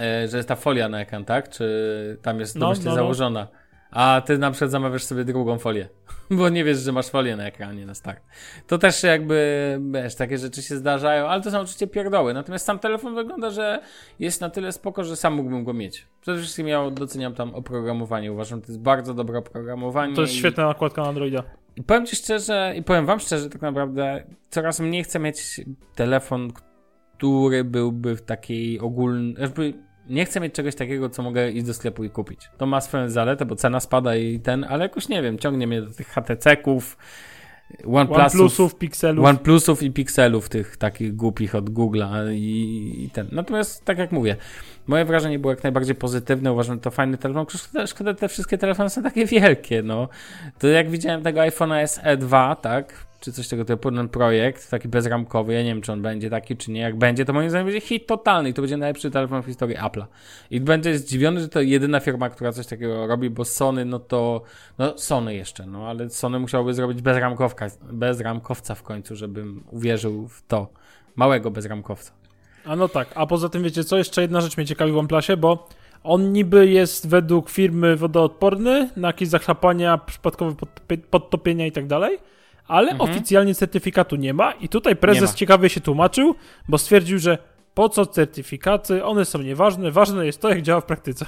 [0.00, 1.48] e, że jest ta folia na ekran, tak?
[1.48, 2.94] Czy tam jest no, no, no.
[2.94, 3.48] założona?
[3.90, 5.88] A ty na przykład zamawiasz sobie drugą folię,
[6.30, 8.22] bo nie wiesz, że masz folię na ekranie na start.
[8.66, 12.34] To też jakby, wiesz, takie rzeczy się zdarzają, ale to są oczywiście pierdoły.
[12.34, 13.80] Natomiast sam telefon wygląda, że
[14.18, 16.06] jest na tyle spoko, że sam mógłbym go mieć.
[16.20, 18.32] Przede wszystkim ja doceniam tam oprogramowanie.
[18.32, 20.14] Uważam, że to jest bardzo dobre oprogramowanie.
[20.14, 20.36] To jest i...
[20.36, 21.42] świetna nakładka na Androida.
[21.76, 25.60] I powiem ci szczerze, i powiem wam szczerze, tak naprawdę coraz mniej chcę mieć
[25.94, 26.52] telefon,
[27.16, 29.34] który byłby w takiej ogólnej,
[30.08, 32.40] nie chcę mieć czegoś takiego, co mogę iść do sklepu i kupić.
[32.58, 35.82] To ma swoją zaletę, bo cena spada i ten, ale jakoś nie wiem, ciągnie mnie
[35.82, 36.96] do tych HTC-ków,
[37.84, 39.24] OnePlusów, OnePlusów, Pixelów.
[39.24, 43.28] OnePlusów i Pixelów, tych takich głupich od Google'a i, i, ten.
[43.32, 44.36] Natomiast, tak jak mówię,
[44.86, 46.52] moje wrażenie było jak najbardziej pozytywne.
[46.52, 47.46] Uważam, że to fajny telefon.
[47.48, 50.08] Szkoda, szkoda te wszystkie telefony są takie wielkie, no.
[50.58, 54.88] To jak widziałem tego iPhone'a SE 2, tak, czy coś tego typu, ten projekt, taki
[54.88, 56.80] bezramkowy, ja nie wiem, czy on będzie taki, czy nie.
[56.80, 59.76] Jak będzie, to moim zdaniem będzie hit totalny i to będzie najlepszy telefon w historii
[59.76, 60.04] Apple'a.
[60.50, 64.42] I będzie zdziwiony, że to jedyna firma, która coś takiego robi, bo Sony, no to,
[64.78, 70.42] no Sony jeszcze, no ale Sony musiałoby zrobić bezramkowca, bezramkowca w końcu, żebym uwierzył w
[70.46, 70.68] to.
[71.16, 72.12] Małego bezramkowca.
[72.64, 75.36] A no tak, a poza tym wiecie co, jeszcze jedna rzecz mnie ciekawi w OnePlusie,
[75.36, 75.68] bo
[76.04, 80.54] on niby jest według firmy wodoodporny na jakieś zachlapania, przypadkowe
[81.10, 82.18] podtopienia i tak dalej,
[82.68, 83.10] ale mhm.
[83.10, 86.34] oficjalnie certyfikatu nie ma i tutaj prezes ciekawie się tłumaczył,
[86.68, 87.38] bo stwierdził, że
[87.74, 91.26] po co certyfikaty, one są nieważne, ważne jest to, jak działa w praktyce.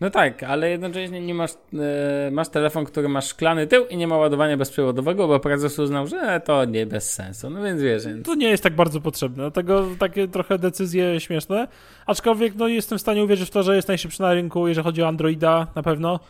[0.00, 4.06] No tak, ale jednocześnie nie masz, e, masz telefon, który ma szklany tył i nie
[4.06, 7.50] ma ładowania bezprzewodowego, bo prezes uznał, że to nie bez sensu.
[7.50, 8.02] No więc wiesz.
[8.24, 11.68] To nie jest tak bardzo potrzebne, dlatego takie trochę decyzje śmieszne.
[12.06, 15.02] Aczkolwiek no, jestem w stanie uwierzyć w to, że jest najszybszy na rynku, jeżeli chodzi
[15.02, 16.20] o Androida na pewno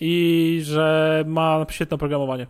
[0.00, 2.46] i że ma świetne oprogramowanie.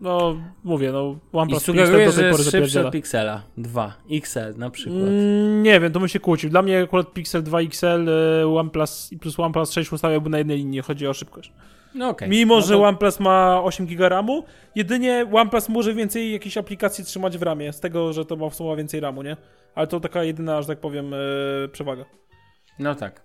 [0.00, 5.02] No, mówię, no OnePlus I sugeruję, że jest szybszy od Pixela 2 XL na przykład.
[5.02, 6.50] Mm, nie wiem, to bym się kłócił.
[6.50, 10.80] Dla mnie akurat Pixel 2 XL y, OnePlus plus OnePlus 6 ustawiałby na jednej linii,
[10.80, 11.52] chodzi o szybkość.
[11.94, 12.28] No okay.
[12.28, 12.66] Mimo, no to...
[12.66, 17.72] że OnePlus ma 8 GB RAMu, jedynie OnePlus może więcej jakichś aplikacji trzymać w ramie,
[17.72, 19.36] z tego, że to ma w sumie więcej RAMu, nie?
[19.74, 22.04] Ale to taka jedyna, że tak powiem, yy, przewaga.
[22.78, 23.22] No tak.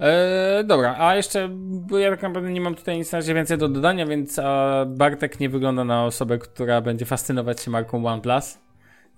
[0.00, 3.58] E, dobra, a jeszcze, bo ja tak naprawdę nie mam tutaj nic na razie więcej
[3.58, 4.40] do dodania, więc
[4.86, 8.58] Bartek nie wygląda na osobę, która będzie fascynować się marką OnePlus.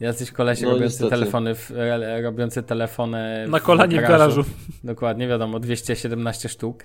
[0.01, 1.73] Jacyś kolesie no, robiący telefony, w,
[2.23, 4.43] robiący telefony na kolanie w garażu.
[4.43, 4.55] w garażu.
[4.85, 6.85] Dokładnie, wiadomo, 217 sztuk.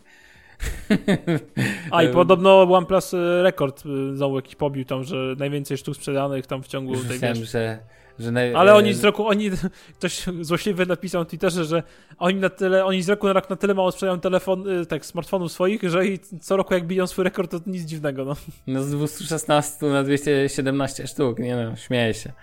[1.92, 6.48] A i podobno OnePlus e, rekord e, znowu jakiś pobił tam, że najwięcej sztuk sprzedanych
[6.48, 7.80] tam w ciągu tej wiesz, że
[8.56, 9.52] Ale oni z roku, oni,
[9.98, 11.84] ktoś złośliwy napisał na Twitterze, że
[12.18, 15.06] oni na tyle, oni z roku na rok na tyle mało sprzedają telefon, y, tak,
[15.06, 16.02] smartfonów swoich, że
[16.42, 18.36] co roku jak biją swój rekord, to nic dziwnego, no.
[18.68, 22.34] No z 216 na 217 sztuk, nie no, śmieję się.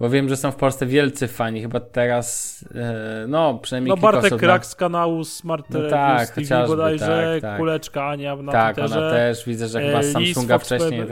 [0.00, 4.36] Bo wiem, że są w Polsce wielcy fani, chyba teraz, e, no przynajmniej No Bartek
[4.36, 7.58] Krak z kanału Smart no tak, TV bodajże, tak, tak.
[7.58, 8.98] Kuleczka Ania na Tak, Twitterze.
[8.98, 11.02] ona też, widzę, że chyba z Samsunga Lis, wcześniej.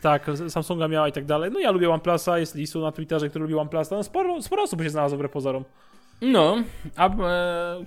[0.00, 1.50] Tak, Samsunga miała i tak dalej.
[1.52, 4.82] No ja lubię OnePlusa, jest Lisu na Twitterze, który lubi OnePlusa, no sporo, sporo osób
[4.82, 5.64] się znalazło wbrew pozorom.
[6.22, 6.56] No,
[6.96, 7.08] a...
[7.08, 7.84] E,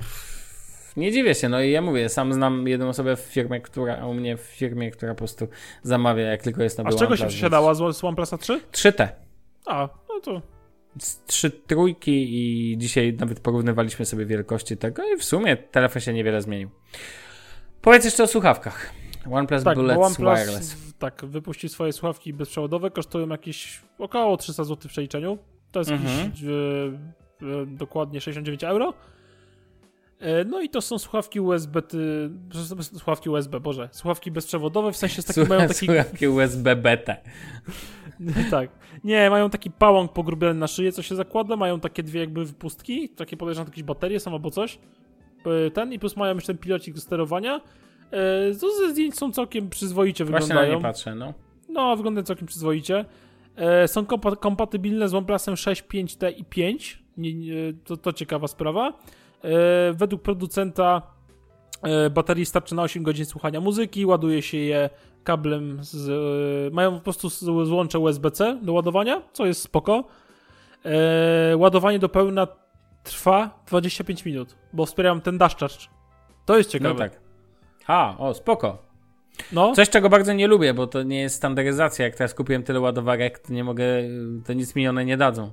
[0.97, 4.13] nie dziwię się, no i ja mówię, sam znam jedną osobę w firmie, która, u
[4.13, 5.47] mnie w firmie, która po prostu
[5.83, 7.73] zamawia, jak tylko jest nowy A z czego się przesiadała?
[7.73, 8.61] Z, z OnePlusa 3?
[8.71, 9.07] 3T.
[9.65, 10.41] A, no to
[11.27, 16.41] trzy trójki i dzisiaj nawet porównywaliśmy sobie wielkości tego i w sumie telefon się niewiele
[16.41, 16.69] zmienił.
[17.81, 18.93] Powiedz jeszcze o słuchawkach.
[19.31, 20.77] OnePlus tak, Bullets OnePlus, Wireless.
[20.99, 25.37] Tak, wypuścił swoje słuchawki bezprzewodowe, kosztują jakieś około 300 zł w przeliczeniu.
[25.71, 26.25] To jest mhm.
[26.25, 28.93] jakieś e, e, dokładnie 69 euro.
[30.21, 32.29] E, no i to są słuchawki USB, ty,
[32.81, 35.85] słuchawki USB, boże, słuchawki bezprzewodowe, w sensie z takim mają taki...
[35.85, 37.17] Słuchawki USB BT.
[38.51, 38.69] tak.
[39.03, 43.09] Nie, mają taki pałąk pogrubiony na szyję, co się zakłada, mają takie dwie jakby wypustki,
[43.09, 44.79] takie podejrzewam jakieś baterie są albo coś.
[45.45, 47.61] E, ten i plus mają jeszcze ten pilocik do sterowania.
[48.11, 50.79] E, to ze zdjęć są całkiem przyzwoicie Właśnie wyglądają.
[50.79, 51.33] Właśnie na nie patrzę, no.
[51.69, 53.05] No, wyglądają całkiem przyzwoicie.
[53.87, 57.03] Są kompa kompatybilne z OnePlusem 6, 5T i 5.
[57.17, 57.53] Nie, nie,
[57.85, 58.93] to, to ciekawa sprawa.
[59.93, 61.01] Według producenta
[62.11, 64.89] baterii starczy na 8 godzin słuchania muzyki, ładuje się je
[65.23, 67.29] kablem z, e, mają po prostu
[67.65, 70.03] złącze USB-C do ładowania, co jest spoko.
[70.85, 72.47] E, ładowanie do pełna
[73.03, 75.87] trwa 25 minut, bo wspieram ten dash charge.
[76.45, 76.93] To jest ciekawe.
[76.93, 77.19] No tak.
[77.87, 78.77] A, o, spoko.
[79.51, 79.75] No.
[79.75, 82.05] Coś, czego bardzo nie lubię, bo to nie jest standaryzacja.
[82.05, 83.85] Jak teraz kupiłem tyle ładowarek, to nie mogę,
[84.45, 85.51] to nic mi one nie dadzą.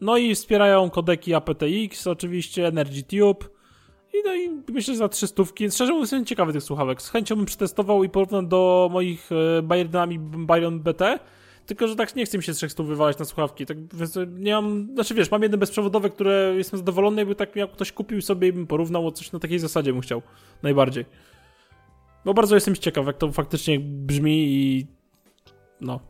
[0.00, 3.56] No i wspierają kodeki aptX, oczywiście, Energy Tube,
[4.14, 5.42] i no i myślę, że za 300.
[5.70, 7.02] Szczerze mówiąc, jestem ciekawy tych słuchawek.
[7.02, 11.18] Z chęcią bym przetestował i porównał do moich e, Bayernami Bayern BT.
[11.66, 13.66] Tylko, że tak nie chcę mi się 300 wywalać na słuchawki.
[13.66, 17.72] Tak, więc nie mam, znaczy wiesz, mam jedne bezprzewodowe, które jestem zadowolony, jakby tak jak
[17.72, 20.22] ktoś kupił sobie i bym porównał, coś na takiej zasadzie bym chciał.
[20.62, 21.04] Najbardziej.
[22.24, 24.86] Bo bardzo jestem ciekaw, jak to faktycznie brzmi i
[25.80, 26.00] no,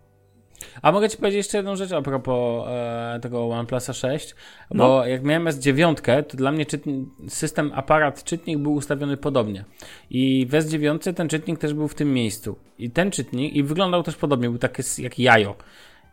[0.82, 4.34] a mogę ci powiedzieć jeszcze jedną rzecz a propos e, tego OnePlusa 6,
[4.70, 5.06] bo no.
[5.06, 9.64] jak miałem S9, to dla mnie czytnik, system aparat czytnik był ustawiony podobnie.
[10.10, 12.56] I w S9 ten czytnik też był w tym miejscu.
[12.78, 15.54] I ten czytnik, i wyglądał też podobnie, był taki jak jajo.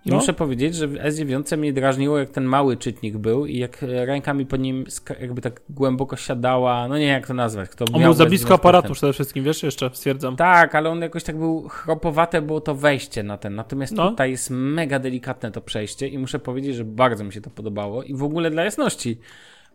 [0.06, 0.16] I no.
[0.16, 4.46] muszę powiedzieć, że w S9 mnie drażniło, jak ten mały czytnik był i jak rękami
[4.46, 4.84] po nim
[5.20, 7.70] jakby tak głęboko siadała, no nie jak to nazwać.
[7.70, 10.36] Kto on był za blisko aparatu przede wszystkim, wiesz, jeszcze stwierdzam.
[10.36, 14.10] Tak, ale on jakoś tak był chropowate było to wejście na ten, natomiast no.
[14.10, 18.04] tutaj jest mega delikatne to przejście i muszę powiedzieć, że bardzo mi się to podobało
[18.04, 19.20] i w ogóle dla jasności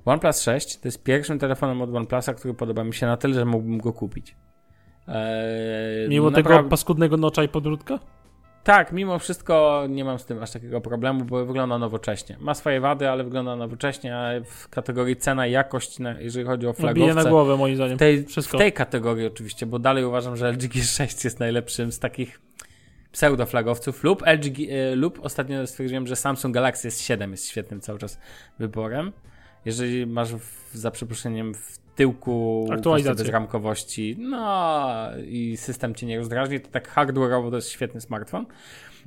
[0.04, 3.44] OnePlus 6 to jest pierwszym telefonem od OnePlusa, który podoba mi się na tyle, że
[3.44, 4.36] mógłbym go kupić.
[5.08, 6.56] Eee, Mimo naprawdę...
[6.58, 7.98] tego paskudnego nocza i podródka?
[8.68, 12.36] Tak, mimo wszystko nie mam z tym aż takiego problemu, bo wygląda nowocześnie.
[12.40, 16.72] Ma swoje wady, ale wygląda nowocześnie, a w kategorii cena i jakość, jeżeli chodzi o
[16.72, 17.00] flagowce...
[17.00, 20.52] Bije na głowę moim zdaniem, w tej, w tej kategorii oczywiście, bo dalej uważam, że
[20.52, 22.40] LG G6 jest najlepszym z takich
[23.12, 28.18] pseudo-flagowców lub LG, e, lub ostatnio stwierdziłem, że Samsung Galaxy S7 jest świetnym cały czas
[28.58, 29.12] wyborem.
[29.64, 32.68] Jeżeli masz w, za przeproszeniem w tyłku
[33.14, 38.46] bezramkowości, no i system cię nie rozdrażni, to tak hardware'owo to jest świetny smartfon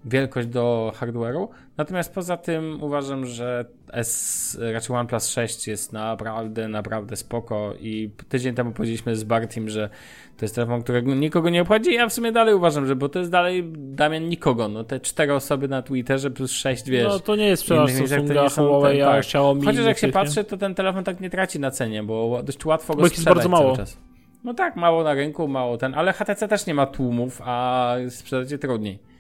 [0.06, 1.48] wielkość do hardware'u.
[1.78, 8.56] Natomiast poza tym uważam, że S, raczej OnePlus 6 jest naprawdę, naprawdę spoko i tydzień
[8.56, 9.90] temu powiedzieliśmy z Bartim, że
[10.38, 11.94] to jest telefon, którego nikogo nie obchodzi.
[11.94, 14.68] Ja w sumie dalej uważam, że bo to jest dalej Damian nikogo.
[14.68, 17.08] No te cztery osoby na Twitterze plus sześć, wiesz.
[17.08, 19.20] No to nie jest sprzedaż Huawei, tak.
[19.20, 19.66] Xiaomi.
[19.66, 22.96] Chociaż jak się patrzy, to ten telefon tak nie traci na cenie, bo dość łatwo
[22.96, 23.78] go bo sprzedać bardzo mało.
[23.78, 23.98] czas.
[24.44, 28.52] No tak, mało na rynku, mało ten, ale HTC też nie ma tłumów, a sprzedać
[28.52, 29.11] je trudniej.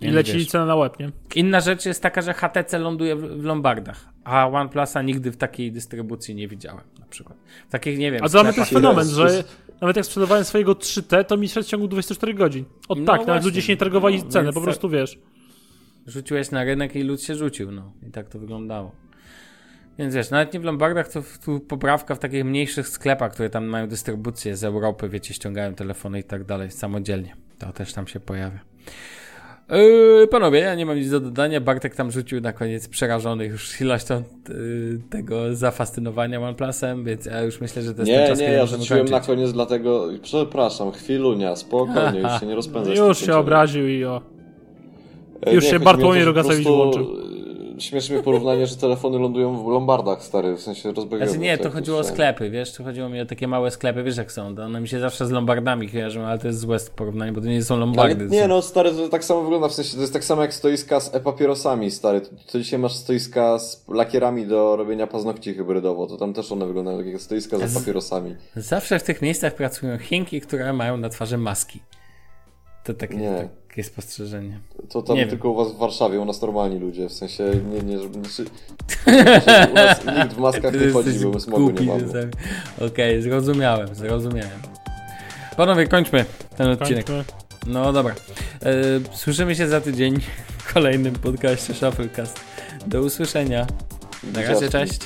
[0.00, 0.46] I leci wiesz.
[0.46, 1.10] cena na łeb, nie?
[1.34, 6.34] Inna rzecz jest taka, że HTC ląduje w, Lombardach, a OnePlusa nigdy w takiej dystrybucji
[6.34, 7.38] nie widziałem, na przykład.
[7.70, 8.24] Takich, nie wiem...
[8.24, 9.44] A to mamy ten fenomen, że
[9.80, 12.64] nawet jak sprzedawałem swojego 3T, to mi szedł w ciągu 24 godzin.
[12.88, 13.26] O no tak, właśnie.
[13.26, 15.18] nawet ludzie się nie targowali no, ceny, po prostu wiesz.
[16.06, 17.92] Rzuciłeś na rynek i lud się rzucił, no.
[18.08, 18.92] I tak to wyglądało.
[19.98, 23.64] Więc wiesz, nawet nie w Lombardach, to tu poprawka w takich mniejszych sklepach, które tam
[23.66, 27.36] mają dystrybucję z Europy, wiecie, ściągają telefony i tak dalej, samodzielnie.
[27.58, 28.60] To też tam się pojawia.
[29.70, 31.60] Yy, panowie, ja nie mam nic do dodania.
[31.60, 37.60] Bartek tam rzucił na koniec przerażony już ilością yy, tego zafascynowania OnePlusem, więc ja już
[37.60, 39.12] myślę, że to jest nie, ten czas, Nie, nie, ja rzuciłem kończyć.
[39.12, 42.98] na koniec dlatego, przepraszam, chwilunia, spokojnie, już się nie rozpędzać.
[42.98, 44.22] Już się obraził i o...
[45.46, 47.06] E, już nie, się Bartłomiej Rogasowicz włączył
[47.80, 51.26] śmieszne mnie porównanie, że telefony lądują w lombardach, stary, w sensie rozbawione.
[51.26, 54.16] Znaczy nie, to chodziło o sklepy, wiesz, to chodziło mi o takie małe sklepy, wiesz
[54.16, 57.32] jak są, to one mi się zawsze z lombardami kojarzą, ale to jest złe porównanie,
[57.32, 58.24] bo to nie są lombardy.
[58.24, 60.54] Ale nie, no stary, to tak samo wygląda, w sensie to jest tak samo jak
[60.54, 66.06] stoiska z e-papierosami, stary, to, to dzisiaj masz stoiska z lakierami do robienia paznokci hybrydowo,
[66.06, 68.36] to tam też one wyglądają jak stoiska z e-papierosami.
[68.56, 71.80] Zawsze w tych miejscach pracują Chinki, które mają na twarzy maski.
[72.84, 73.48] To takie, nie.
[73.78, 74.58] Takie spostrzeżenie.
[74.88, 75.52] To tam nie tylko wiem.
[75.52, 78.18] u was w Warszawie, u nas normalni ludzie, w sensie nie, nie, żeby...
[78.18, 78.24] Nie,
[79.70, 82.04] u nas nikt w maskach nie chodzi, bo my smogu nie mamy.
[82.76, 84.60] Okej, okay, zrozumiałem, zrozumiałem.
[85.56, 86.24] Panowie, kończmy
[86.56, 87.06] ten odcinek.
[87.06, 87.24] Kończmy.
[87.66, 88.14] No dobra.
[88.62, 88.74] E,
[89.16, 90.20] słyszymy się za tydzień
[90.58, 92.40] w kolejnym podcaście Shufflecast.
[92.86, 93.66] Do usłyszenia.
[94.34, 95.00] Na razie, cześć.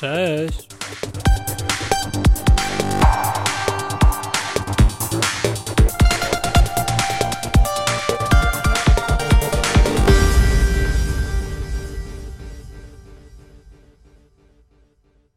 [0.00, 0.68] Cześć.